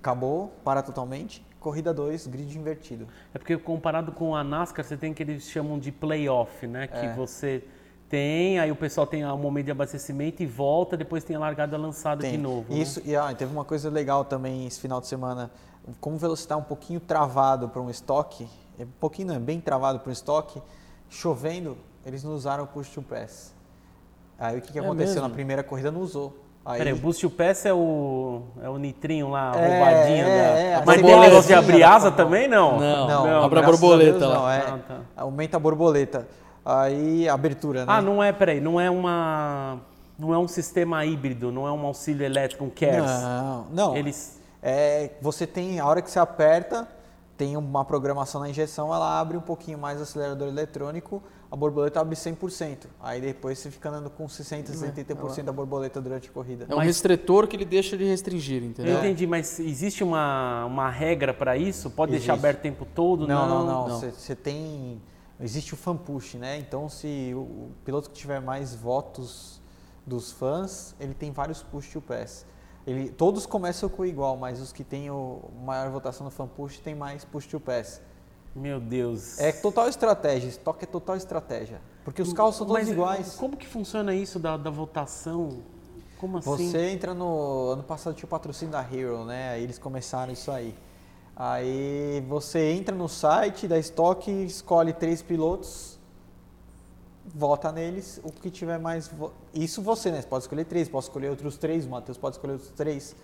[0.00, 1.42] acabou, para totalmente.
[1.58, 3.08] Corrida 2, grid invertido.
[3.34, 6.86] É porque comparado com a NASCAR, você tem o que eles chamam de playoff, né?
[6.86, 7.14] Que é.
[7.14, 7.64] você
[8.08, 11.76] tem, aí o pessoal tem um momento de abastecimento e volta, depois tem a largada
[11.76, 12.32] lançada tem.
[12.32, 12.72] de novo.
[12.72, 12.80] Né?
[12.80, 13.06] Isso, né?
[13.08, 15.50] e ah, teve uma coisa legal também esse final de semana.
[16.00, 18.46] Como o velocidade é um pouquinho travado para um estoque,
[18.78, 20.60] é um pouquinho não, é bem travado para um estoque,
[21.08, 23.54] chovendo, eles não usaram o push to pass.
[24.38, 25.14] Aí o que, que É aconteceu?
[25.14, 25.28] mesmo?
[25.28, 26.36] Na primeira corrida não usou.
[26.64, 30.24] Aí, Peraí, o Boost to Pass é o, é o nitrinho lá, a É, roubadinha
[30.24, 30.58] é, da...
[30.60, 32.12] é, a Mas tem negócio de abrir asa 1.
[32.12, 32.78] também, não?
[32.78, 34.38] Não, Não, abre a borboleta Deus, lá.
[34.38, 35.00] Não, é, Ah, tá.
[35.16, 36.28] Aumenta a borboleta.
[36.62, 37.92] Aí a abertura, né?
[37.96, 39.78] Ah, não é, peraí, não é uma...
[40.18, 43.04] Não é um sistema híbrido, não é um auxílio elétrico, um CARES.
[43.22, 43.96] Não, não.
[43.96, 44.38] Eles...
[44.62, 46.86] É, você tem, a hora que você aperta,
[47.36, 52.00] tem uma programação na injeção, ela abre um pouquinho mais o acelerador eletrônico, a borboleta
[52.00, 52.86] abre 100%.
[53.00, 56.66] Aí depois você fica andando com 60, 70% da borboleta durante a corrida.
[56.68, 58.98] É um restritor que ele deixa de restringir, Eu entendeu?
[58.98, 61.90] entendi, mas existe uma, uma regra para isso?
[61.90, 62.46] Pode deixar Existe.
[62.46, 63.26] aberto o tempo todo?
[63.26, 63.88] Não, não, não.
[63.88, 63.98] não.
[63.98, 65.00] Você tem.
[65.40, 66.58] Existe o fan push, né?
[66.58, 69.62] Então, se o, o piloto que tiver mais votos
[70.04, 72.44] dos fãs, ele tem vários push to pass.
[72.86, 76.78] Ele, todos começam com igual, mas os que têm o maior votação no fan push
[76.78, 78.00] tem mais push to pass.
[78.58, 79.38] Meu Deus.
[79.38, 81.80] É total estratégia, estoque é total estratégia.
[82.04, 83.34] Porque os carros são todos Mas, iguais.
[83.34, 85.60] Como que funciona isso da, da votação?
[86.18, 86.50] Como assim?
[86.70, 87.70] Você entra no.
[87.70, 89.50] Ano passado tinha o patrocínio da Hero, né?
[89.50, 90.74] Aí eles começaram isso aí.
[91.36, 95.98] Aí você entra no site da Stock, escolhe três pilotos,
[97.24, 99.06] vota neles, o que tiver mais.
[99.06, 100.20] vo- Isso você, né?
[100.20, 103.14] Você pode escolher três, pode escolher outros três, o Matheus pode escolher outros três.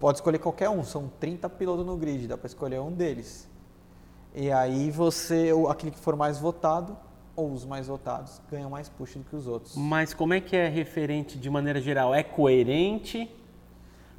[0.00, 3.48] Pode escolher qualquer um, são 30 pilotos no grid, dá para escolher um deles.
[4.34, 6.96] E aí você, aquele que for mais votado,
[7.36, 9.76] ou os mais votados, ganham mais push do que os outros.
[9.76, 12.14] Mas como é que é referente de maneira geral?
[12.14, 13.30] É coerente?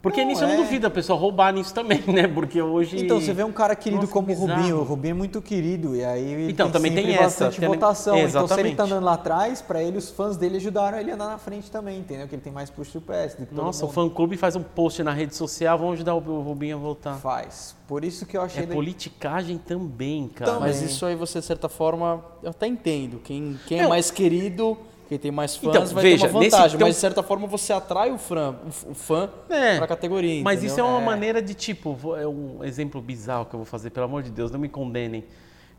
[0.05, 0.57] Porque Não, nisso eu não é.
[0.57, 2.27] duvido a pessoa roubar nisso também, né?
[2.27, 3.03] Porque hoje.
[3.03, 4.35] Então, você vê um cara querido Nossa, como o.
[4.35, 4.77] Rubinho.
[4.77, 5.95] O Rubinho é muito querido.
[5.95, 8.15] E aí ele Então, também sempre tem essa, bastante tem- votação.
[8.15, 11.15] Então, se ele tá andando lá atrás, pra ele, os fãs dele ajudaram ele a
[11.15, 12.27] andar na frente também, entendeu?
[12.27, 14.55] Que ele tem mais push to pass do que todo Nossa, o mundo fã-clube faz
[14.55, 17.15] um post na rede social, vamos ajudar o Rubinho a voltar.
[17.15, 17.75] faz.
[17.87, 18.61] Por isso que eu achei...
[18.61, 20.51] É le- politicagem também, cara.
[20.51, 20.67] Também.
[20.69, 23.19] Mas isso aí você, de certa forma, eu até entendo.
[23.23, 24.77] Quem, quem é mais querido,
[25.07, 26.75] quem tem mais fãs, Então, vai veja, ter uma nesse- vantagem.
[26.75, 28.55] então- Mas, de certa forma, você atrai o fã,
[28.89, 30.71] o fã É, pra categoria, Mas entendeu?
[30.73, 31.05] isso é uma É.
[31.05, 34.51] maneira de tipo, é um exemplo bizarro que eu vou fazer, pelo amor de Deus,
[34.51, 35.23] não me condenem.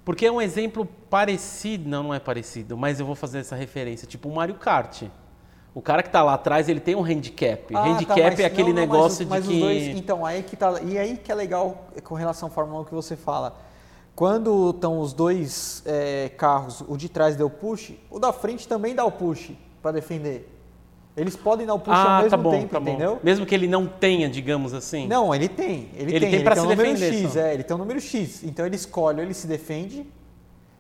[0.05, 4.07] Porque é um exemplo parecido, não, não é parecido, mas eu vou fazer essa referência,
[4.07, 5.03] tipo o Mario Kart.
[5.75, 7.75] O cara que tá lá atrás, ele tem um handicap.
[7.75, 9.61] Ah, tá, handicap mas- é aquele não, não, mas negócio os- mas de que...
[9.61, 10.81] dois- então, aí que tá...
[10.83, 13.59] E aí que é legal com relação à Fórmula 1 que você fala.
[14.17, 18.95] Quando estão os dois é, carros, o de trás deu push, o da frente também
[18.95, 19.51] dá o push
[19.83, 20.51] pra defender.
[21.15, 22.89] Eles podem dar o push ao ah, mesmo tá bom, tempo, tá bom.
[22.89, 23.21] entendeu?
[23.23, 25.07] Mesmo que ele não tenha, digamos assim.
[25.07, 25.91] Não, ele tem.
[25.95, 27.41] Ele, Ele tem, tem tem se um número defender X, só.
[27.41, 28.43] é, ele tem um número X.
[28.43, 30.07] Então ele escolhe, ou ele se defende,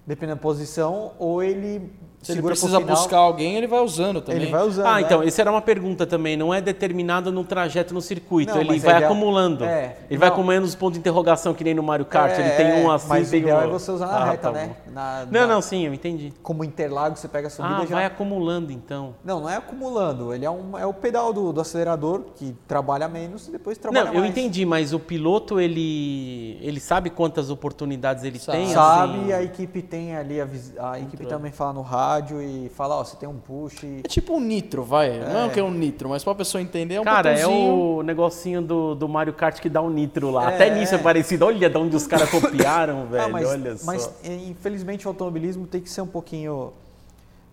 [0.07, 1.93] dependendo da posição, ou ele
[2.27, 4.43] Se ele precisa final, buscar alguém, ele vai usando também.
[4.43, 4.87] ele vai usando.
[4.87, 5.03] Ah, é.
[5.03, 6.37] então, essa era uma pergunta também.
[6.37, 8.53] Não é determinado no trajeto no circuito.
[8.55, 9.64] Não, ele vai a ideia- acumulando.
[9.64, 10.35] é, ele vai não.
[10.35, 12.33] acumulando os pontos de interrogação, que nem no Mario Kart.
[12.39, 13.64] ele É, tem um assim, Mas o tem ideal um...
[13.64, 14.77] é você usar na Ah, reta, tá né?
[14.87, 14.93] bom.
[14.93, 16.33] Na- Não, na- não, sim, eu entendi.
[16.43, 17.95] Como Interlagos, você pega a subida Ah, já.
[17.95, 19.14] vai acumulando então.
[19.24, 20.33] Não, não é acumulando.
[20.35, 24.07] Ele é, um, é o pedal do, do acelerador que trabalha menos e depois trabalha
[24.07, 24.31] Não, eu mais.
[24.31, 28.59] entendi, mas o piloto, ele, ele sabe quantas oportunidades ele Sabe.
[28.59, 28.68] tem?
[28.72, 29.33] Sabe, assim?
[29.33, 33.04] a equipe tem ali, a, vis- a equipe também fala no rádio e fala, ó,
[33.04, 33.84] você tem um push.
[34.04, 35.18] É tipo um nitro, vai.
[35.18, 35.46] Não é É.
[35.46, 37.74] o que é um nitro, mas pra pessoa entender é um Cara, é botãozinho.
[37.98, 40.50] o negocinho do, do Mario Kart que dá um nitro lá.
[40.50, 41.02] É, Até nisso é é.
[41.02, 41.44] parecido.
[41.46, 43.24] Olha de onde os caras copiaram, velho.
[43.24, 43.86] Ah, mas, Olha só.
[43.86, 44.10] mas,
[44.48, 46.72] infelizmente o automobilismo tem que ser um pouquinho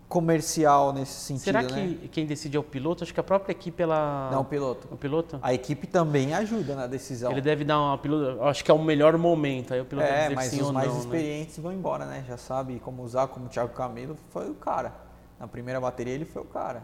[0.08, 1.68] comercial nesse sentido, Será né?
[1.68, 3.02] que quem decide é o piloto?
[3.02, 4.30] Acho que a própria equipe, ela...
[4.30, 4.88] Não, o piloto.
[4.90, 5.38] O piloto?
[5.42, 7.32] A equipe também ajuda na decisão.
[7.32, 8.42] Ele deve dar uma piloto.
[8.44, 9.74] Acho que é o melhor momento.
[9.74, 10.94] Aí o piloto vai é, dizer mas os ou mais não.
[10.94, 11.00] né?
[11.00, 12.24] experientes vão embora, né?
[12.28, 14.92] Já sabe como usar, como o Thiago Camilo foi o cara.
[15.38, 16.82] Na primeira bateria ele foi o cara.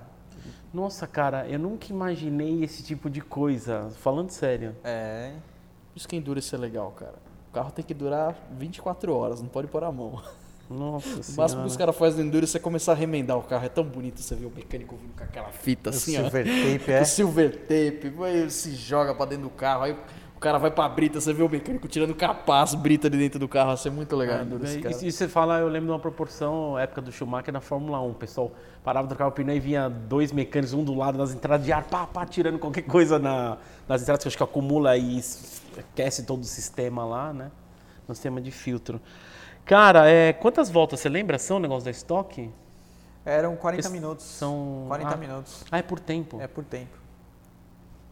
[0.72, 3.90] Nossa, cara, eu nunca imaginei esse tipo de coisa.
[3.96, 4.74] Falando sério.
[4.84, 5.32] É.
[5.92, 7.16] Por isso que endurance é legal, cara.
[7.50, 10.22] O carro tem que durar 24 horas, não pode pôr a mão.
[10.70, 11.60] Nossa O máximo senhora.
[11.62, 13.64] que os caras fazem endurance é começar a remendar o carro.
[13.66, 16.22] É tão bonito você ver o mecânico vindo com aquela fita assim, ó.
[16.22, 17.00] Silver tape, Com é.
[17.00, 19.96] o silver tape, vai, se joga pra dentro do carro, aí
[20.36, 23.38] o cara vai pra brita, você vê o mecânico tirando o capaz, brita de dentro
[23.38, 24.38] do carro, isso é muito legal.
[24.38, 24.94] Ah, endurance, e, cara.
[25.04, 28.10] e você fala, eu lembro de uma proporção, época do Schumacher na Fórmula 1.
[28.10, 28.52] O pessoal
[28.84, 31.72] parava de trocar o pneu e vinha dois mecânicos, um do lado das entradas de
[31.72, 33.58] ar, pá, pá, tirando qualquer coisa na,
[33.88, 35.20] nas entradas, que acho que acumula e
[35.76, 37.50] aquece todo o sistema lá, né?
[38.08, 39.00] No sistema de filtro.
[39.70, 41.38] Cara, é, quantas voltas você lembra?
[41.38, 42.50] São o negócio da estoque?
[43.24, 44.24] Eram 40 Esse- minutos.
[44.24, 45.16] são- 40 ah.
[45.16, 45.64] minutos.
[45.70, 46.40] Ah, é por tempo.
[46.40, 46.98] É por tempo.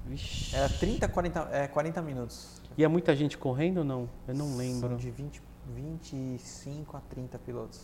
[0.06, 0.54] Vixe.
[0.54, 2.62] Era 30, 40, é, 40 minutos.
[2.76, 4.08] E é muita gente correndo ou não?
[4.28, 4.96] Eu não São lembro.
[4.96, 5.42] de 20,
[5.74, 7.80] 25 a 30 pilotos.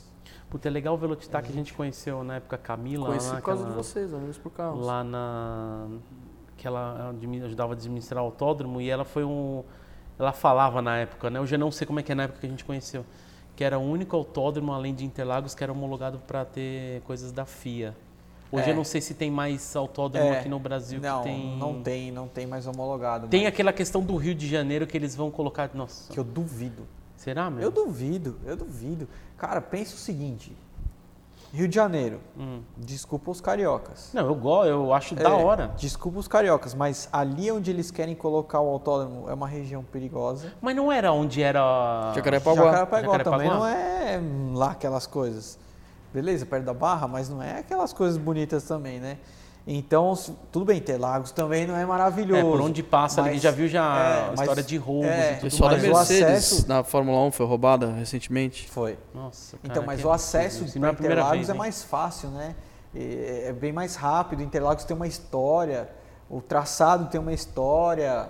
[0.49, 3.07] Puta, é legal o Velocitar que a gente conheceu na época Camila.
[3.07, 4.87] Conheci lá, por causa de aquela- vocês, amigos por carros.
[4.87, 5.89] lá na
[6.57, 7.13] que ela
[7.45, 9.65] ajudava a administrar o autódromo e ela foi um
[10.17, 11.41] ela falava na época, né?
[11.41, 13.05] Hoje eu não sei como é que é na época que a gente conheceu,
[13.57, 17.45] que era o único autódromo, além de Interlagos, que era homologado para ter coisas da
[17.45, 17.95] FIA.
[18.53, 18.71] Hoje É.
[18.73, 21.57] eu não sei se tem mais autódromo É, aqui no Brasil não, que tem.
[21.59, 23.27] não tem, não tem mais homologado.
[23.29, 25.71] Tem mas aquela questão do Rio de Janeiro que eles vão colocar.
[25.75, 26.87] Nossa, que eu duvido.
[27.17, 27.63] será mesmo?
[27.65, 29.09] Eu duvido, eu duvido.
[29.37, 30.53] Cara, pensa o seguinte.
[31.55, 32.63] Rio de Janeiro, Hum.
[32.77, 34.11] desculpa os cariocas.
[34.13, 35.71] Não, eu gosto, eu acho da É, hora.
[35.77, 40.53] Desculpa os cariocas, mas ali onde eles querem colocar o autódromo é uma região perigosa.
[40.61, 42.13] Mas não era onde era.
[42.15, 42.57] Jacarepaguá.
[42.65, 43.39] Jacarepaguá Jacarepaguá?
[43.39, 44.21] também não é
[44.53, 45.57] lá aquelas coisas.
[46.13, 49.19] Beleza, perto da Barra, mas não é aquelas coisas bonitas também, né?
[49.67, 52.39] Então, se- tudo bem, Interlagos também não é maravilhoso.
[52.41, 55.07] É, por onde passa ali, mas- já viu já é, a mas- história de roubos
[55.11, 57.91] é, e O tudo pessoal da mas o Mercedes acesso- na Fórmula 1 foi roubada
[57.93, 58.69] recentemente.
[58.71, 58.99] Foi.
[59.15, 62.55] Nossa, cara, Então, mas o acesso é para primeira Interlagos vez, é mais fácil, né?
[62.95, 64.43] É é bem mais rápido.
[64.43, 65.89] Interlagos tem uma história,
[66.29, 68.29] o traçado tem uma história,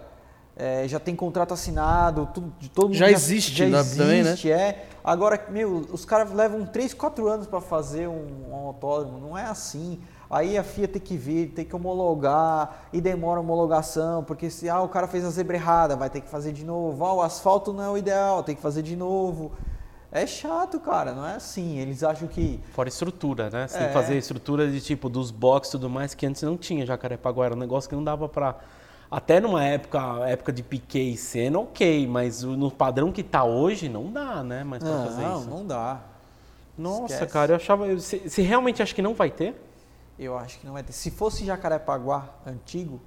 [0.57, 4.22] é, já tem contrato assinado, tudo, de todo mundo Já existe, já né, existe, também,
[4.22, 4.37] né?
[4.47, 4.87] é.
[5.03, 9.45] Agora, meu, os caras levam 3, 4 anos para fazer um, um autódromo, não é
[9.45, 9.99] assim.
[10.35, 14.68] Aí a FIA tem que vir, tem que homologar, e demora a homologação, porque se
[14.68, 17.05] ah, o cara fez a zebra errada, vai ter que fazer de novo.
[17.05, 19.53] Ah, o asfalto não é o ideal, tem que fazer de novo.
[20.11, 21.78] É chato, cara, não é assim.
[21.78, 22.59] Eles acham que.
[22.72, 23.68] Fora estrutura, né?
[23.68, 23.89] Você tem É.
[23.89, 27.47] que fazer estrutura de tipo dos boxes e tudo mais, que antes não tinha Jacarepaguá.
[27.47, 28.57] Era um negócio que não dava pra.
[29.11, 33.89] Até numa época, época de Piquet e Senna, ok, mas no padrão que tá hoje,
[33.89, 34.64] não dá, né?
[34.64, 35.51] Mas pra fazer Não, isso.
[35.51, 36.01] não dá.
[36.76, 37.32] Nossa, esquece.
[37.32, 37.87] cara, eu achava.
[37.95, 39.55] Você você realmente acha que não vai ter?
[40.19, 40.93] Eu acho que não vai ter.
[40.93, 43.01] Se fosse Jacarepaguá antigo,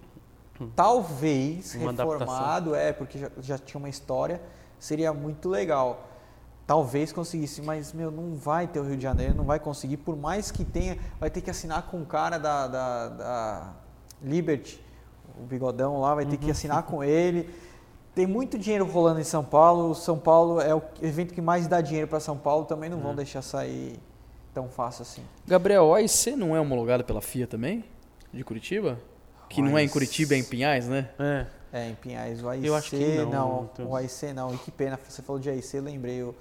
[0.75, 4.41] talvez Uma reformado, é, porque já, já tinha uma história,
[4.79, 6.05] seria muito legal.
[6.65, 10.17] Talvez conseguisse, mas, meu, não vai ter o Rio de Janeiro, não vai conseguir, por
[10.17, 13.73] mais que tenha, vai ter que assinar com o cara da, da, da
[14.21, 14.83] Liberty,
[15.39, 17.49] o bigodão lá, vai ter que assinar com ele.
[18.13, 21.79] Tem muito dinheiro rolando em São Paulo, São Paulo é o evento que mais dá
[21.79, 23.97] dinheiro para São Paulo, também não vão deixar sair
[24.57, 25.23] tão fácil assim.
[25.45, 27.85] Gabriel, o AIC não é homologado pela FIA também?
[28.33, 28.99] De Curitiba?
[29.47, 29.87] Que não é em.
[29.87, 31.11] Curitiba, é em Pinhais, né?
[31.19, 31.45] É.
[31.71, 34.71] É, em Pinhais, o AIC Eu acho que não, não, o AIC não, e que
[34.71, 36.33] pena, você falou de AIC, eu lembrei, o,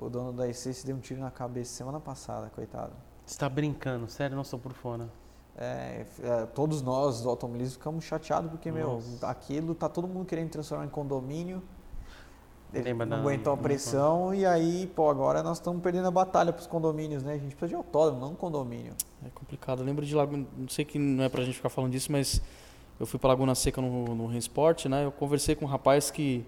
[0.00, 2.92] o dono do AIC se deu um tiro na cabeça semana passada, coitado.
[3.24, 5.08] Você tá brincando, sério, não sou por fora.
[5.56, 9.28] É, é, todos nós, do automobilismo, ficamos chateados porque, meu, Nossa.
[9.28, 11.62] aquilo tá todo mundo querendo transformar em condomínio,
[12.72, 16.66] ele não aguentou a pressão e aí, pô, agora nós estamos perdendo a batalha pros
[16.66, 17.34] condomínios, né?
[17.34, 18.92] A gente precisa de autódromo, não condomínio.
[19.24, 19.80] É complicado.
[19.80, 22.40] Eu lembro de Laguna, não sei que não é pra gente ficar falando disso, mas
[22.98, 25.04] eu fui pra Laguna Seca no, no Rensport, né?
[25.04, 26.44] Eu conversei com um rapaz que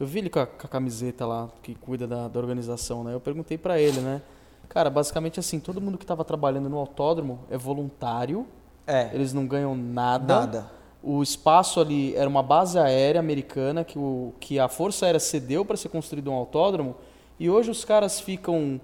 [0.00, 3.14] eu vi ele com a, com a camiseta lá que cuida da, da organização, né?
[3.14, 4.22] Eu perguntei pra ele, né?
[4.68, 8.46] Cara, basicamente assim, todo mundo que tava trabalhando no autódromo é voluntário,
[8.86, 10.40] É, eles não ganham nada.
[10.40, 10.77] nada.
[11.02, 15.64] O espaço ali era uma base aérea americana que, o, que a Força Aérea cedeu
[15.64, 16.96] para ser construído um autódromo
[17.38, 18.80] e hoje os caras ficam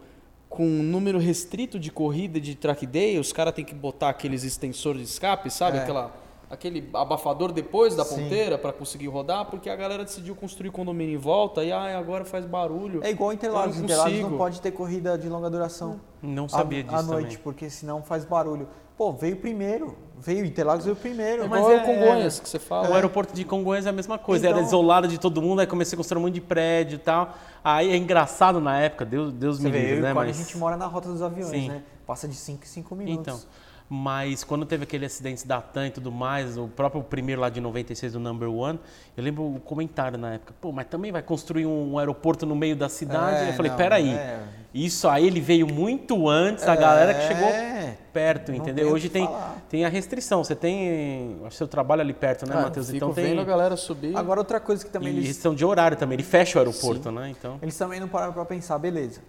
[0.49, 4.45] com um número restrito de corrida de track day, os caras têm que botar aqueles
[4.45, 5.79] extensores de escape, sabe?
[5.79, 5.81] É.
[5.83, 6.15] Aquela,
[6.49, 8.23] aquele abafador depois da Sim.
[8.23, 12.25] ponteira para conseguir rodar, porque a galera decidiu construir condomínio em volta e ah, agora
[12.25, 13.03] faz barulho.
[13.03, 16.01] É igual Interlagos, não Interlagos não pode ter corrida de longa duração.
[16.23, 17.43] Não sabia à, disso à noite, também.
[17.43, 18.69] porque senão faz barulho.
[18.97, 19.97] Pô, veio primeiro.
[20.19, 21.45] Veio, Interlagos veio primeiro.
[21.45, 22.89] É Mas é- o Congonhas que você fala.
[22.91, 25.67] O aeroporto de Congonhas é a mesma coisa, era Então- isolado de todo mundo, aí
[25.67, 27.35] comecei a construir um monte de prédio e tal.
[27.63, 30.13] Aí é engraçado na época, Deus, Deus Você me livre, né?
[30.13, 30.39] Mas...
[30.39, 31.69] a gente mora na rota dos aviões, Sim.
[31.69, 31.83] né?
[32.07, 33.21] Passa de 5 em 5 minutos.
[33.21, 33.41] Então,
[33.89, 37.61] mas quando teve aquele acidente da TAM e tudo mais, o próprio primeiro lá de
[37.61, 38.81] 96 do Number One,
[39.17, 42.75] eu lembro o comentário na época, pô, mas também vai construir um aeroporto no meio
[42.75, 43.45] da cidade?
[43.45, 44.43] É, eu falei, não, peraí, é.
[44.73, 48.85] isso aí ele veio muito antes da galera que chegou É, perto, entendeu?
[48.87, 49.59] tem o Hoje tem, falar.
[49.69, 52.89] tem a restrição, você tem, acho que seu trabalho ali perto, né, Ah, Matheus?
[52.91, 54.17] Então vendo a tem galera subir.
[54.17, 57.11] Agora, outra coisa que também e eles, restrição de horário também, ele fecha o aeroporto,
[57.13, 57.29] né?
[57.31, 59.21] Então, eles também não pararam pra pensar, beleza.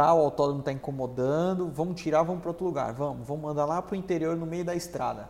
[0.00, 2.90] Tá, o autódromo tá incomodando, vamos tirar, vamos para outro lugar.
[2.94, 5.28] Vamos, vamos mandar lá pro interior no meio da estrada.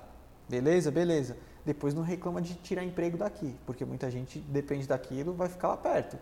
[0.49, 0.93] Beleza?
[0.93, 1.37] Beleza.
[1.67, 5.77] Depois não reclama de tirar emprego daqui, porque muita gente depende daquilo, vai ficar lá
[5.77, 6.17] perto.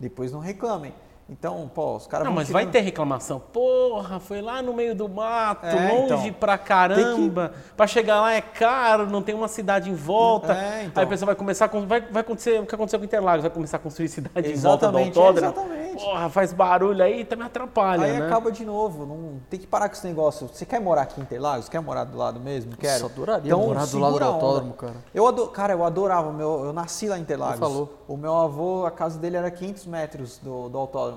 [0.00, 0.92] Depois não reclamem.
[1.28, 3.40] Então, pô, os caras não, mas vai tirando- ter reclamação.
[3.40, 6.32] Porra, foi lá no meio do mato, É, longe então.
[6.38, 7.52] pra caramba.
[7.76, 10.52] Pra chegar lá é caro, não tem uma cidade em volta.
[10.52, 11.00] É, então.
[11.00, 13.76] Aí a pessoa vai começar Vai, vai acontecer o que aconteceu com Interlagos, vai começar
[13.78, 15.52] a construir cidade em volta do Exatamente, autódromo.
[15.52, 16.04] exatamente.
[16.04, 18.26] Porra, faz barulho aí, tá me atrapalha, Aí né?
[18.26, 20.46] acaba de novo, não tem que parar com esse negócio.
[20.46, 21.68] Você quer morar aqui em Interlagos?
[21.68, 22.76] Quer morar do lado mesmo?
[22.76, 23.02] Quero.
[23.02, 24.94] Nossa, adoraria Então, morar do lado do autódromo, cara.
[25.12, 25.48] Eu ado...
[25.48, 26.30] Cara, eu adorava.
[26.32, 26.66] Meu...
[26.66, 27.56] Eu nasci lá em Interlagos.
[27.56, 27.94] Você falou.
[28.06, 31.15] O meu avô, a casa dele era 500 metros do, do autódromo.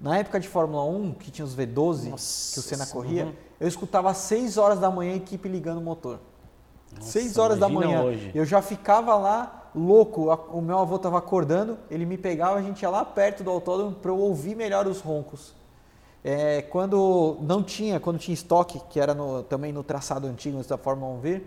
[0.00, 3.68] Na época de Fórmula 1, que tinha os V12, Nossa que o Senna corria, eu
[3.68, 6.20] escutava às 6 horas da manhã a equipe ligando o motor.
[6.94, 8.02] Nossa, 6 horas da manhã.
[8.02, 8.30] hoje.
[8.34, 12.82] Eu já ficava lá louco, o meu avô tava acordando, ele me pegava, a gente
[12.82, 15.52] ia lá perto do autódromo para eu ouvir melhor os roncos.
[16.22, 20.68] É, quando não tinha, quando tinha estoque, que era no, também no traçado antigo antes
[20.68, 21.44] da Fórmula 1 vir,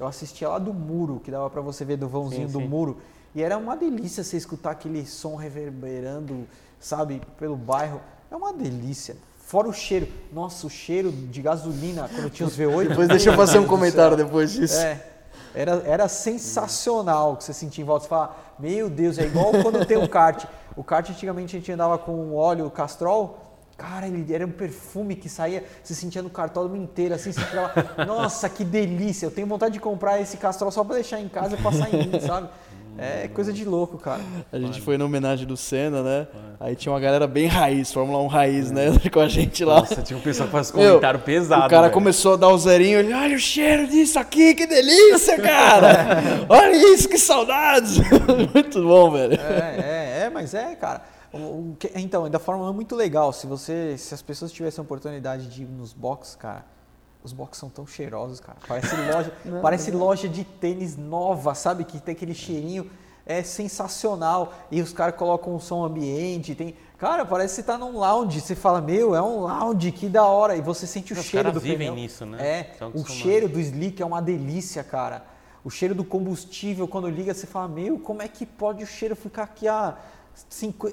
[0.00, 2.66] eu assistia lá do muro, que dava para você ver do vãozinho sim, do sim.
[2.66, 2.96] muro.
[3.34, 6.48] E era uma delícia você escutar aquele som reverberando,
[6.80, 8.00] sabe, pelo bairro.
[8.30, 9.16] É uma delícia.
[9.38, 10.08] Fora o cheiro.
[10.32, 12.88] Nossa, o cheiro de gasolina quando tinha os V8.
[12.88, 14.78] depois deixa eu fazer um comentário depois disso.
[14.78, 15.06] É.
[15.54, 18.04] Era, era sensacional que você sentia em volta.
[18.04, 20.44] Você fala, meu Deus, é igual quando tem o kart.
[20.76, 23.50] O kart antigamente a gente andava com óleo castrol.
[23.76, 28.04] Cara, ele era um perfume que saía, se sentia no cartódromo inteiro, assim, você ficava,
[28.04, 31.56] nossa, que delícia, eu tenho vontade de comprar esse castrol só para deixar em casa
[31.56, 32.50] e passar em mim, sabe?
[32.98, 34.20] É coisa de louco, cara.
[34.52, 36.28] A gente foi na homenagem do Senna, né?
[36.58, 38.86] Aí tinha uma galera bem raiz, Fórmula 1 raiz, né?
[39.10, 39.80] Com a gente lá.
[39.80, 41.66] Nossa, tinha um pessoal que faz comentário Meu, pesado.
[41.66, 41.92] O cara véio.
[41.92, 46.18] começou a dar o zerinho, ele, olha o cheiro disso aqui, que delícia, cara!
[46.48, 47.96] olha isso, que saudades!
[48.54, 49.34] muito bom, velho.
[49.34, 51.02] É, é, é, mas é, cara.
[51.94, 53.32] Então, da Fórmula 1 é muito legal.
[53.32, 56.64] Se você, se as pessoas tivessem a oportunidade de ir nos boxes, cara,
[57.22, 58.58] os boxes são tão cheirosos, cara.
[58.66, 59.98] Parece loja, não, parece não.
[59.98, 61.84] loja de tênis nova, sabe?
[61.84, 62.90] Que tem aquele cheirinho.
[63.26, 64.52] É sensacional.
[64.70, 66.54] E os caras colocam um som ambiente.
[66.54, 66.74] Tem...
[66.98, 68.40] Cara, parece que você tá num lounge.
[68.40, 70.56] Você fala, meu, é um lounge, que da hora.
[70.56, 71.94] E você sente o os cheiro do vivem pneu.
[71.94, 72.42] nisso, né?
[72.42, 75.24] É, o cheiro do slick é uma delícia, cara.
[75.62, 79.14] O cheiro do combustível, quando liga, você fala, meu, como é que pode o cheiro
[79.14, 79.96] ficar aqui a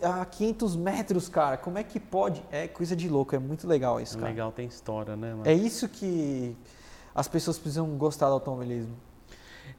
[0.01, 1.57] a 500 metros, cara.
[1.57, 2.43] Como é que pode?
[2.51, 4.29] É coisa de louco, é muito legal isso, cara.
[4.29, 5.31] Legal, tem história, né?
[5.31, 5.47] Mano?
[5.47, 6.55] É isso que
[7.13, 8.95] as pessoas precisam gostar do automobilismo.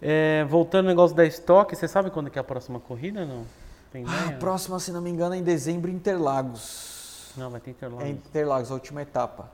[0.01, 3.45] É, voltando ao negócio da estoque, você sabe quando que é a próxima corrida, não?
[3.91, 7.33] Tem ah, a próxima, se não me engano, é em dezembro em Interlagos.
[7.37, 8.05] Não, vai ter Interlagos.
[8.05, 9.51] É Interlagos, a última etapa.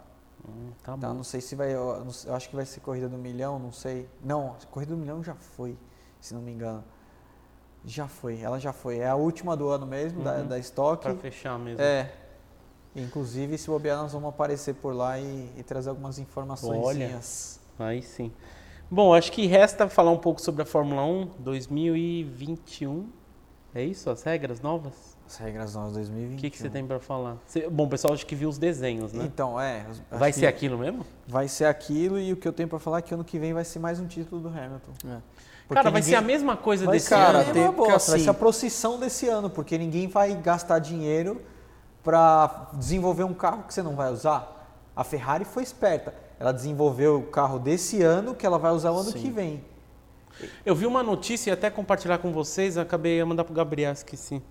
[0.47, 1.73] Hum, tá, tá não sei se vai.
[1.73, 4.09] Eu acho que vai ser corrida do milhão, não sei.
[4.23, 5.77] Não, corrida do milhão já foi,
[6.21, 6.85] se não me engano.
[7.87, 8.99] Já foi, ela já foi.
[8.99, 10.25] É a última do ano mesmo, uhum.
[10.25, 11.03] da, da estoque.
[11.03, 11.83] Para fechar mesmo.
[11.83, 12.11] É.
[12.97, 16.85] Inclusive, se bobear, nós vamos aparecer por lá e, e trazer algumas informações.
[16.85, 17.21] Olha,
[17.79, 18.33] aí sim.
[18.91, 23.09] Bom, acho que resta falar um pouco sobre a Fórmula 1 2021.
[23.75, 24.09] É isso?
[24.09, 25.17] As regras novas?
[25.27, 26.37] As regras novas 2021.
[26.37, 27.39] O que, que você tem para falar?
[27.45, 29.25] Você, bom, o pessoal acho que viu os desenhos, né?
[29.25, 29.85] Então, é.
[30.13, 31.05] Vai ser aquilo mesmo?
[31.27, 33.53] Vai ser aquilo e o que eu tenho para falar é que ano que vem
[33.53, 34.93] vai ser mais um título do Hamilton.
[35.09, 35.21] É.
[35.67, 36.15] Porque cara, vai ninguém...
[36.15, 37.53] ser a mesma coisa vai, desse cara, ano.
[37.53, 38.11] Tem, boa, assim...
[38.13, 41.41] Vai ser a procissão desse ano, porque ninguém vai gastar dinheiro
[42.03, 44.51] para desenvolver um carro que você não vai usar.
[44.95, 46.15] A Ferrari foi esperta.
[46.39, 49.19] Ela desenvolveu o carro desse ano que ela vai usar o ano Sim.
[49.19, 49.65] que vem.
[50.67, 53.93] Eu vi uma notícia e até compartilhar com vocês, acabei de mandar para o Gabriel,
[53.93, 54.43] esqueci.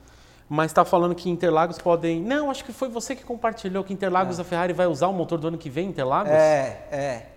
[0.49, 2.21] Mas está falando que Interlagos podem.
[2.21, 4.41] Não, acho que foi você que compartilhou que Interlagos é.
[4.41, 6.31] a Ferrari vai usar o motor do ano que vem, Interlagos?
[6.31, 7.27] É, é.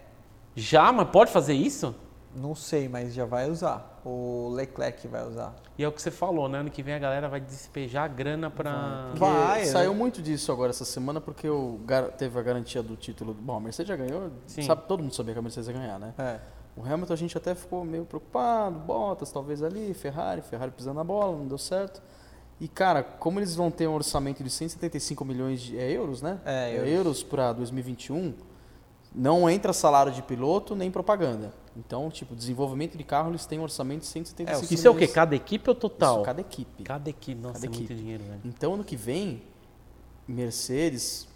[0.55, 1.95] Já, mas pode fazer isso?
[2.37, 4.01] Não sei, mas já vai usar.
[4.05, 5.55] O Leclerc vai usar.
[5.79, 6.59] E é o que você falou, né?
[6.59, 9.13] Ano que vem a galera vai despejar a grana para.
[9.15, 9.65] Vai.
[9.65, 9.99] Saiu né?
[9.99, 11.81] muito disso agora essa semana porque o,
[12.19, 13.33] teve a garantia do título.
[13.33, 14.31] Bom, a Mercedes já ganhou.
[14.47, 14.63] Sim.
[14.63, 16.13] Sabe, todo mundo sabia que a Mercedes ia ganhar, né?
[16.19, 16.39] É.
[16.77, 18.79] O Hamilton a gente até ficou meio preocupado.
[18.81, 22.03] Bottas talvez ali, Ferrari, Ferrari pisando na bola, não deu certo.
[22.61, 26.39] E cara, como eles vão ter um orçamento de 175 milhões de é, euros, né?
[26.45, 28.35] É, euros, euros para 2021
[29.17, 31.53] não entra salário de piloto nem propaganda.
[31.75, 34.95] Então, tipo, desenvolvimento de carro, eles têm um orçamento de 175 é, Isso é o
[34.95, 35.09] quê?
[35.09, 36.17] Cada equipe ou total?
[36.17, 36.83] Isso, cada equipe.
[36.85, 37.89] Cada equipe, nossa, cada é equipe.
[37.89, 38.41] muito dinheiro, velho.
[38.45, 39.43] Então, ano que vem,
[40.29, 41.27] Mercedes,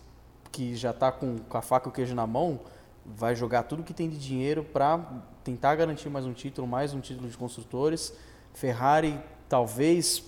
[0.53, 2.61] que já está com, com a faca e o queijo na mão,
[3.05, 4.99] vai jogar tudo que tem de dinheiro para
[5.43, 8.13] tentar garantir mais um título, mais um título de construtores.
[8.53, 9.19] Ferrari,
[9.49, 10.23] talvez,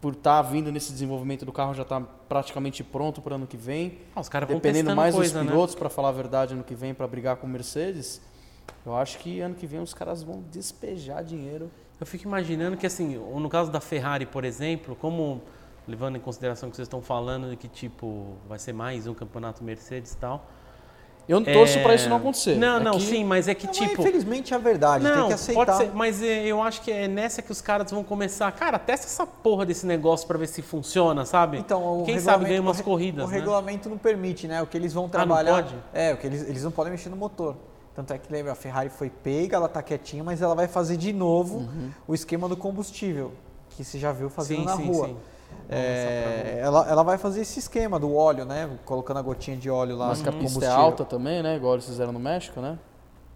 [0.00, 3.56] por estar tá vindo nesse desenvolvimento do carro já está praticamente pronto para ano que
[3.56, 3.98] vem.
[4.14, 5.50] Ah, os caras Dependendo mais coisa, dos né?
[5.50, 5.78] pilotos, né?
[5.78, 8.20] para falar a verdade, ano que vem para brigar com Mercedes,
[8.86, 11.70] eu acho que ano que vem os caras vão despejar dinheiro.
[12.00, 15.42] Eu fico imaginando que assim, no caso da Ferrari, por exemplo, como
[15.86, 19.64] levando em consideração que vocês estão falando de que tipo vai ser mais um campeonato
[19.64, 20.46] Mercedes e tal,
[21.28, 21.82] eu não torço é...
[21.82, 22.56] para isso não acontecer.
[22.56, 23.02] Não, é não, que...
[23.02, 24.00] sim, mas é que não, tipo.
[24.00, 25.66] infelizmente é a verdade, não, tem que aceitar.
[25.66, 28.50] Pode ser, mas é, eu acho que é nessa que os caras vão começar.
[28.52, 31.58] Cara, testa essa porra desse negócio para ver se funciona, sabe?
[31.58, 33.26] Então, Quem sabe ganha umas corridas.
[33.26, 33.36] O né?
[33.36, 34.62] regulamento não permite, né?
[34.62, 35.50] O que eles vão trabalhar.
[35.50, 35.74] Ah, não pode?
[35.92, 37.56] É, o que eles, eles não podem mexer no motor.
[37.94, 40.96] Tanto é que lembra, a Ferrari foi pega, ela tá quietinha, mas ela vai fazer
[40.96, 41.90] de novo uhum.
[42.06, 43.32] o esquema do combustível,
[43.70, 45.08] que você já viu fazendo sim, na sim, rua.
[45.08, 45.16] Sim.
[45.70, 48.70] É, ela, ela vai fazer esse esquema do óleo, né?
[48.86, 50.08] Colocando a gotinha de óleo lá.
[50.08, 51.56] Mas que a pista é alta também, né?
[51.56, 52.78] Igual eles fizeram no México, né?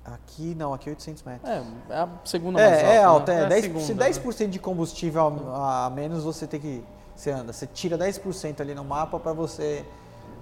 [0.05, 1.49] Aqui não, aqui é 800 metros.
[1.49, 2.93] É, é a segunda é, mais alta.
[2.93, 3.59] É alta, né?
[3.59, 4.47] é, 10%, segunda, se 10% né?
[4.47, 6.85] de combustível a, a, menos você tem que.
[7.15, 7.53] Você anda.
[7.53, 9.85] Você tira 10% ali no mapa para você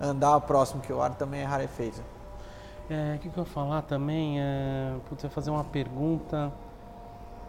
[0.00, 2.00] andar próximo, que o ar também é rarefeito.
[2.88, 4.40] É, o que, que eu ia falar também?
[4.40, 6.52] É, putz, eu ia fazer uma pergunta.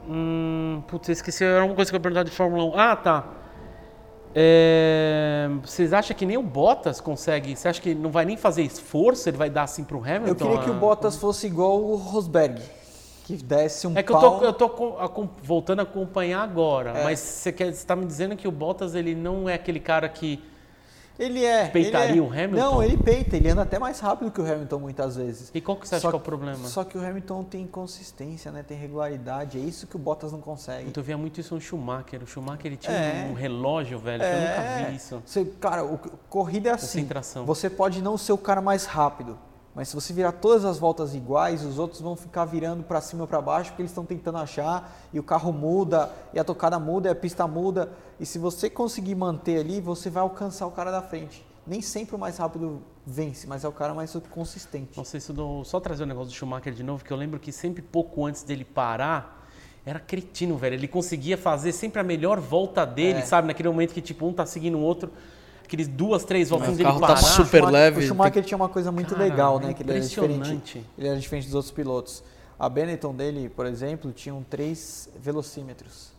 [0.10, 2.80] Hum, putz, eu esqueci, era uma coisa que eu ia perguntar de Fórmula 1.
[2.80, 3.26] Ah, tá.
[4.34, 7.56] É, vocês acham que nem o Bottas consegue?
[7.56, 9.28] Você acha que não vai nem fazer esforço?
[9.30, 10.28] Ele vai dar assim pro Hamilton?
[10.28, 12.62] Eu queria que o Bottas fosse igual o Rosberg,
[13.26, 14.40] que desse um É que eu pau.
[14.40, 17.04] tô, eu tô co- acom- voltando a acompanhar agora, É.
[17.04, 20.08] mas você quer, você tá me dizendo que o Bottas ele não é aquele cara
[20.08, 20.42] que
[21.22, 21.68] Ele é.
[21.68, 22.22] Peitaria ele é.
[22.22, 22.56] o Hamilton?
[22.56, 25.52] Não, ele peita, ele anda até mais rápido que o Hamilton muitas vezes.
[25.54, 26.68] e qual que você acha Só que é o problema?
[26.68, 28.64] Só que o Hamilton tem consistência, né?
[28.64, 29.58] Tem regularidade.
[29.60, 30.92] É isso que o Bottas não consegue.
[30.96, 32.24] Eu via muito isso no Schumacher.
[32.24, 33.28] O Schumacher ele tinha É.
[33.30, 35.22] um relógio, velho, que eu nunca vi isso.
[35.26, 35.98] Você, cara, o,
[36.30, 37.00] corrida é assim.
[37.02, 37.46] Concentração.
[37.46, 39.38] Você pode não ser o cara mais rápido,
[39.74, 43.22] mas se você virar todas as voltas iguais, os outros vão ficar virando para cima
[43.22, 46.78] ou para baixo porque eles estão tentando achar e o carro muda e a tocada
[46.78, 47.90] muda e a pista muda.
[48.20, 51.46] E se você conseguir manter ali, você vai alcançar o cara da frente.
[51.66, 54.98] Nem sempre o mais rápido vence, mas é o cara mais consistente.
[54.98, 57.18] Não sei se eu dou, só trazer o negócio do Schumacher de novo, que eu
[57.18, 59.48] lembro que sempre pouco antes dele parar,
[59.86, 60.74] era cretino, velho.
[60.76, 63.22] Ele conseguia fazer sempre a melhor volta dele, É.
[63.22, 63.48] sabe?
[63.48, 65.12] Naquele momento que tipo um tá seguindo o outro,
[65.72, 67.18] aqueles duas, três voltinhas o dele carro tá parar.
[67.22, 69.74] super Schumacher- leve, O Schumacher tinha uma coisa muito Cara, legal, é né?
[69.74, 70.34] Que ele era diferente.
[70.36, 70.86] impressionante.
[70.98, 72.24] Ele era diferente dos outros pilotos.
[72.60, 76.12] A Benetton dele, por exemplo, tinham três velocímetros.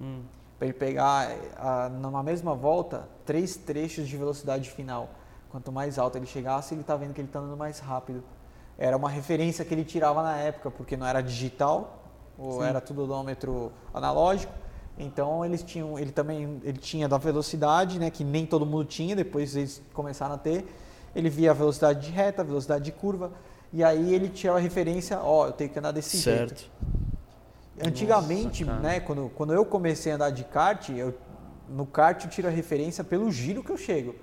[0.00, 0.22] Hum.
[0.58, 5.10] Para ele pegar, a, numa mesma volta, três trechos de velocidade final.
[5.50, 8.22] Quanto mais alto ele chegasse, ele tá vendo que ele está andando mais rápido.
[8.78, 12.04] Era uma referência que ele tirava na época, porque não era digital,
[12.38, 14.52] ou era tudo odômetro analógico.
[14.98, 19.14] Então eles tinham, ele também ele tinha da velocidade, né, que nem todo mundo tinha,
[19.14, 20.66] depois eles começaram a ter.
[21.14, 23.32] Ele via a velocidade de reta, a velocidade de curva,
[23.72, 26.60] e aí ele tirava a referência, ó, eu tenho que andar desse jeito.
[26.60, 26.70] certo.
[27.80, 31.14] Antigamente, Nossa, né, quando, quando eu comecei a andar de kart, eu,
[31.68, 34.16] no kart eu tiro a referência pelo giro que eu chego.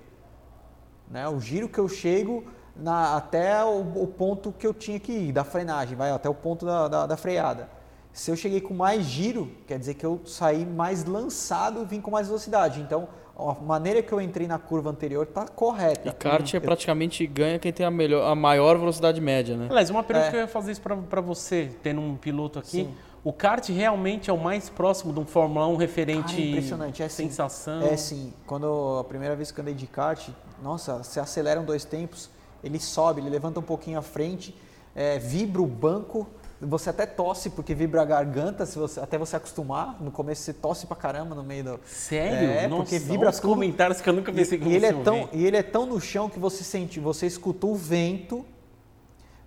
[1.10, 5.12] Né, o giro que eu chego na, até o, o ponto que eu tinha que
[5.12, 7.68] ir, da frenagem, vai até o ponto da, da, da freada.
[8.16, 12.00] Se eu cheguei com mais giro, quer dizer que eu saí mais lançado e vim
[12.00, 12.80] com mais velocidade.
[12.80, 13.06] Então,
[13.38, 16.08] a maneira que eu entrei na curva anterior está correta.
[16.08, 19.66] E kart é praticamente ganha quem tem a, melhor, a maior velocidade média, né?
[19.68, 20.30] Aliás, uma pergunta É.
[20.30, 22.84] que eu ia fazer isso pra, pra você, tendo um piloto aqui.
[22.86, 22.94] Sim.
[23.22, 27.02] O kart realmente é o mais próximo de um Fórmula 1 referente Cara, é impressionante,
[27.02, 27.24] é sim.
[27.28, 27.82] sensação.
[27.82, 30.26] É sim, quando a primeira vez que eu andei de kart,
[30.62, 32.30] nossa, você acelera um dois tempos,
[32.64, 34.56] ele sobe, ele levanta um pouquinho à frente,
[34.94, 36.26] é, vibra o banco,
[36.60, 40.00] você até tosse porque vibra a garganta, se você, até você acostumar.
[40.00, 41.80] No começo você tosse pra caramba no meio do.
[41.86, 42.50] Sério?
[42.50, 45.20] É, Nossa, porque vibra os comentários que eu nunca pensei que E, ele é tão
[45.20, 45.36] ouvir.
[45.36, 48.44] e ele é tão no chão que você sente, você escuta o vento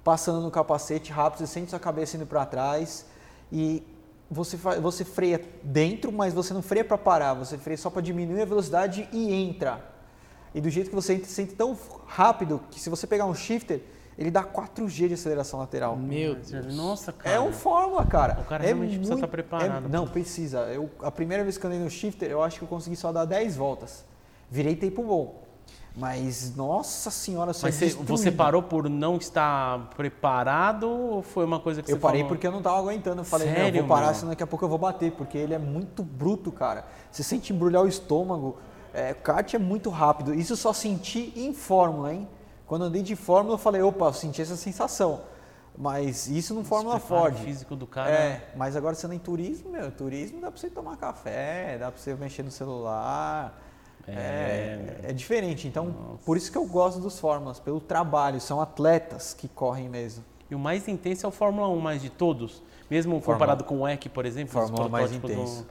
[0.04, 3.06] passando no capacete rápido, você sente sua cabeça indo para trás
[3.52, 3.84] e
[4.30, 8.42] você você freia dentro, mas você não freia para parar, você freia só para diminuir
[8.42, 9.84] a velocidade e entra.
[10.54, 13.82] E do jeito que você entra, sente tão rápido que se você pegar um shifter,
[14.20, 15.96] ele dá 4G de aceleração lateral.
[15.96, 16.76] Meu Deus.
[16.76, 17.36] Nossa, cara.
[17.36, 18.38] É um fórmula, cara.
[18.42, 19.86] O cara é realmente precisa muito- estar preparado.
[19.86, 20.60] é- não, precisa.
[20.72, 23.12] Eu, a primeira vez que eu andei no shifter, eu acho que eu consegui só
[23.14, 24.04] dar 10 voltas.
[24.52, 25.44] Virei tempo bom.
[25.96, 31.60] Mas, nossa senhora, eu sou Mas você, parou por não estar preparado ou foi uma
[31.60, 32.30] coisa que Eu você parei falou?
[32.36, 33.22] porque eu não tava aguentando.
[33.22, 34.16] Eu falei, não, eu Sério, vou parar, meu?
[34.16, 36.86] senão daqui a pouco eu vou bater, porque ele é muito bruto, cara.
[37.12, 38.58] Você sente embrulhar o estômago.
[38.94, 40.34] É, kart é muito rápido.
[40.34, 42.28] Isso eu só senti em Fórmula, hein?
[42.70, 45.22] Quando eu andei de Fórmula, eu falei, opa, eu senti essa sensação.
[45.76, 47.36] Mas isso no Fórmula Ford.
[47.36, 48.12] físico do cara.
[48.12, 51.92] É, mas agora você anda em turismo, meu, turismo dá pra você tomar café, dá
[51.92, 53.60] pra você mexer no celular.
[54.08, 55.68] É, é, diferente.
[55.68, 58.40] Então, por isso que eu gosto dos Fórmulas, pelo trabalho.
[58.40, 60.24] São atletas que correm mesmo.
[60.50, 62.62] E o mais intenso é o Fórmula 1 mais de todos?
[62.90, 65.66] Mesmo Fórmula- comparado com o EC, por exemplo, Fórmula mais intenso.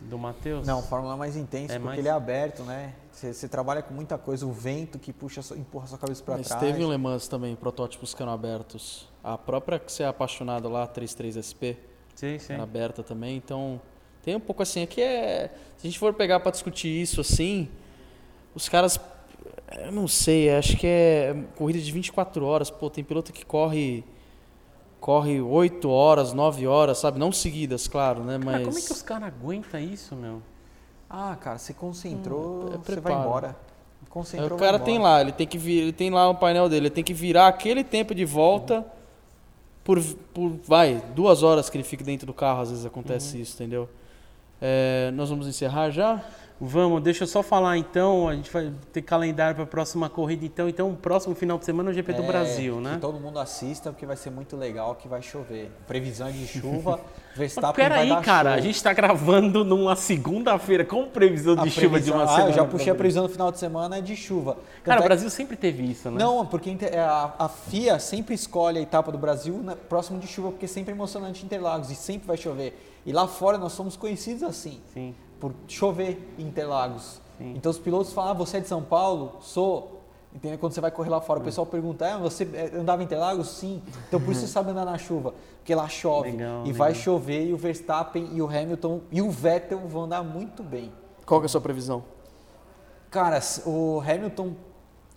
[0.00, 0.66] do, do Matheus?
[0.66, 1.98] Não, Fórmula é mais intenso, É porque mais?
[1.98, 2.92] ele é aberto, né?
[3.12, 6.60] Você, você trabalha com muita coisa, o vento que puxa, empurra sua cabeça para trás.
[6.60, 9.08] teve um Le Mans também, protótipos que eram abertos.
[9.22, 11.76] A própria que você é apaixonado lá, 33SP,
[12.14, 12.52] Sim, sim.
[12.52, 13.36] era aberta também.
[13.36, 13.80] Então,
[14.22, 15.52] tem um pouco assim, aqui é...
[15.76, 17.68] Se a gente for pegar para discutir isso assim,
[18.54, 18.98] os caras...
[19.78, 22.70] Eu não sei, acho que é corrida de 24 horas.
[22.70, 24.04] Pô, tem piloto que corre...
[24.98, 27.18] Corre 8 horas, 9 horas, sabe?
[27.18, 28.36] Não seguidas, claro, né?
[28.36, 28.52] Mas...
[28.52, 30.42] Cara, como é que os caras aguentam isso, meu?
[31.10, 33.56] Ah, cara, você concentrou, Hum, é você vai embora.
[34.08, 36.86] Concentrou, o cara tem lá, ele tem que vir, ele tem lá o painel dele,
[36.86, 38.84] ele tem que virar aquele tempo de volta
[39.84, 40.00] por,
[40.34, 43.42] por vai, duas horas que ele fica dentro do carro, às vezes acontece Uhum.
[43.42, 43.88] isso, entendeu?
[44.60, 46.22] É, nós vamos encerrar já?
[46.62, 50.44] Vamos, deixa eu só falar então, a gente vai ter calendário para a próxima corrida
[50.44, 52.96] então, então o próximo final de semana é o GP do Brasil, né?
[52.96, 55.70] Que todo mundo assista porque vai ser muito legal que vai chover.
[55.86, 57.00] Previsão é de chuva,
[57.34, 58.58] Verstappen Pera vai aí, dar cara, show.
[58.58, 62.28] a gente está gravando numa segunda-feira com previsão de a chuva previsão, de uma ah,
[62.28, 62.50] semana.
[62.50, 64.58] eu já puxei a previsão no final de semana é de chuva.
[64.84, 65.36] Cara, o Brasil é que...
[65.36, 66.22] sempre teve isso, né?
[66.22, 70.26] Não, porque é, a, a, FIA sempre escolhe a etapa do Brasil na, próximo de
[70.26, 72.89] chuva porque é sempre emocionante Interlagos e sempre vai chover.
[73.04, 74.80] E lá fora nós somos conhecidos assim.
[74.92, 77.20] Sim por chover em Interlagos.
[77.38, 77.54] Sim.
[77.56, 79.38] Então os pilotos falam, ah, você é de São Paulo?
[79.40, 79.98] Sou.
[80.32, 80.58] Entendeu?
[80.58, 83.48] Quando você vai correr lá fora, o pessoal pergunta, ah, você é, andava em Interlagos?
[83.48, 83.82] Sim.
[84.06, 86.30] Então por isso você sabe andar na chuva, porque lá chove.
[86.30, 86.74] Legal, e legal.
[86.74, 90.92] vai chover e o Verstappen e o Hamilton e o Vettel vão andar muito bem.
[91.24, 92.04] Qual é a sua previsão?
[93.10, 94.52] Cara, o Hamilton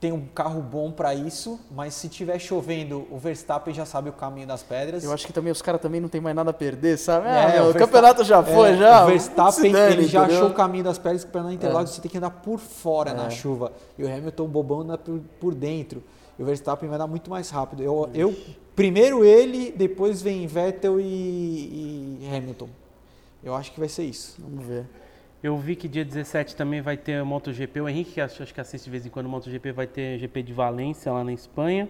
[0.04, 4.12] tem um carro bom para isso, mas se tiver chovendo, o Verstappen já sabe o
[4.12, 5.02] caminho das pedras.
[5.02, 7.26] Eu acho que também os caras também não tem mais nada a perder, sabe?
[7.26, 9.06] É, o, o campeonato já foi, é, já.
[9.06, 11.94] O Verstappen dane, ele já achou o caminho das pedras para na Interlagos é.
[11.94, 13.14] você tem que andar por fora é.
[13.14, 13.72] na chuva.
[13.98, 16.04] E o Hamilton bobão anda por, por dentro.
[16.38, 17.82] E o Verstappen vai dar muito mais rápido.
[17.82, 18.36] Eu, eu
[18.76, 22.68] primeiro ele, depois vem Vettel e, e Hamilton.
[23.42, 24.36] Eu acho que vai ser isso.
[24.38, 24.86] Vamos ver.
[25.44, 27.82] Eu vi que dia 17 também vai ter o MotoGP.
[27.82, 30.42] O Henrique, que acho que assiste de vez em quando o MotoGP, vai ter GP
[30.42, 31.90] de Valência lá na Espanha.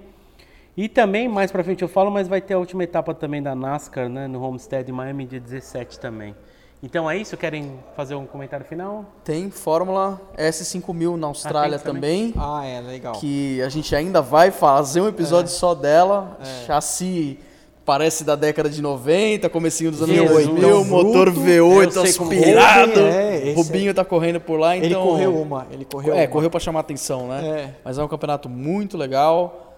[0.75, 3.53] E também, mais pra frente eu falo, mas vai ter a última etapa também da
[3.53, 6.35] NASCAR, né, no Homestead Miami, dia 17 também.
[6.81, 7.37] Então é isso?
[7.37, 9.05] Querem fazer um comentário final?
[9.23, 12.31] Tem Fórmula S5000 na Austrália ah, também.
[12.31, 12.43] também.
[12.43, 13.13] Ah, é, legal.
[13.13, 15.55] Que a gente ainda vai fazer um episódio é.
[15.55, 16.39] só dela.
[16.41, 16.65] É.
[16.65, 17.39] Chassi
[17.85, 22.99] Parece da década de 90, comecinho dos anos 2000, motor V8 aspirado.
[23.01, 23.93] É, é, Rubinho é.
[23.93, 24.87] tá correndo por lá, então...
[24.87, 26.27] Ele correu uma, ele correu É, uma.
[26.27, 27.45] correu para chamar atenção, né?
[27.45, 27.75] É.
[27.83, 29.75] Mas é um campeonato muito legal,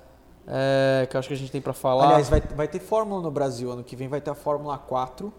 [0.47, 2.05] é, que eu acho que a gente tem para falar.
[2.05, 5.33] Aliás, vai, vai ter Fórmula no Brasil, ano que vem vai ter a Fórmula 4.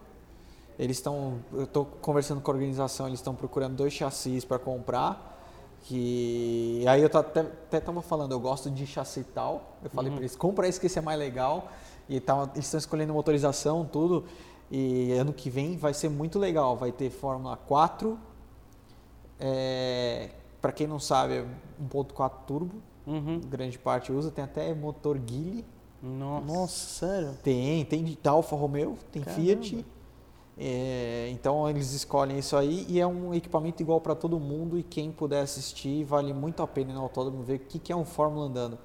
[0.77, 5.35] Eles estão, eu estou conversando com a organização, eles estão procurando dois chassis para comprar.
[5.83, 9.77] Que aí eu até, até tava falando, eu gosto de chassi tal.
[9.85, 10.17] Eu falei uhum.
[10.17, 11.69] para eles, compra esse que esse é mais legal.
[12.09, 14.25] E tá, eles estão escolhendo motorização, tudo.
[14.71, 16.77] E ano que vem vai ser muito legal.
[16.77, 18.19] Vai ter Fórmula 4.
[19.39, 20.31] É,
[20.61, 21.47] para quem não sabe, é
[21.91, 22.75] 1.4 turbo.
[23.07, 23.41] Uhum.
[23.41, 24.31] Grande parte usa.
[24.31, 25.65] Tem até motor Geely.
[26.03, 26.47] Nossa.
[26.47, 27.39] Nossa, sério?
[27.43, 29.43] Tem, tem de Alfa Romeo, tem Caramba.
[29.43, 29.87] Fiat.
[30.59, 34.83] É, então eles escolhem isso aí e é um equipamento igual para todo mundo e
[34.83, 38.07] quem puder assistir vale muito a pena no autódromo ver o que, que é um
[38.07, 38.79] Fórmula andando.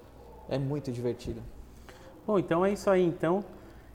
[0.50, 1.42] É muito divertido.
[2.26, 3.04] Bom, então é isso aí.
[3.04, 3.44] Então,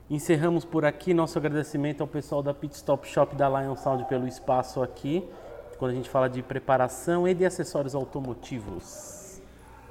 [0.09, 1.13] encerramos por aqui.
[1.13, 5.23] Nosso agradecimento ao pessoal da Pit Stop Shop da Lion Sound pelo espaço aqui,
[5.77, 9.41] quando a gente fala de preparação e de acessórios automotivos.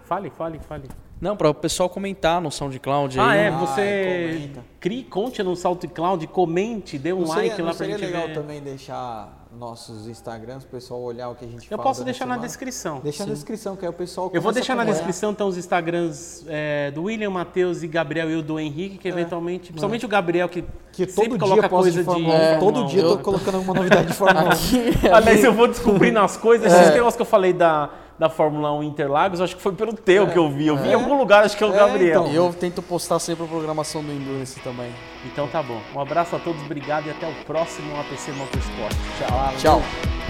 [0.05, 0.89] Fale, fale, fale.
[1.20, 3.18] Não, para o pessoal comentar no SoundCloud.
[3.18, 3.41] Ah, aí.
[3.41, 7.87] é, você ah, crie, conte no SoundCloud, comente, dê um não like seria, lá para
[7.87, 8.34] gente legal ver.
[8.34, 12.36] também deixar nossos Instagrams, o pessoal olhar o que a gente Eu posso deixar na
[12.36, 13.00] descrição.
[13.02, 13.30] Deixa Sim.
[13.30, 16.90] na descrição, que aí o pessoal Eu vou deixar na descrição então os Instagrams é,
[16.90, 19.11] do William, Matheus e Gabriel e o do Henrique, que é.
[19.11, 19.72] eventualmente, é.
[19.72, 22.14] principalmente o Gabriel, que, que sempre coloca coisa de...
[22.14, 25.14] de é, todo dia eu tô colocando alguma novidade de Fórmula 1.
[25.14, 26.72] Aliás, eu vou descobrindo as coisas.
[26.72, 26.92] Esses é.
[26.92, 30.30] negócios que eu falei da da Fórmula 1 Interlagos, acho que foi pelo teu é,
[30.30, 30.66] que eu vi.
[30.66, 32.22] Eu vi em algum lugar, acho que é o é, Gabriel.
[32.22, 32.32] Então.
[32.32, 34.90] Eu tento postar sempre a programação do Endurance também.
[35.24, 35.80] Então tá bom.
[35.94, 38.94] Um abraço a todos, obrigado e até o próximo APC Motorsport.
[39.18, 39.80] Tchau.
[39.80, 40.25] Tchau.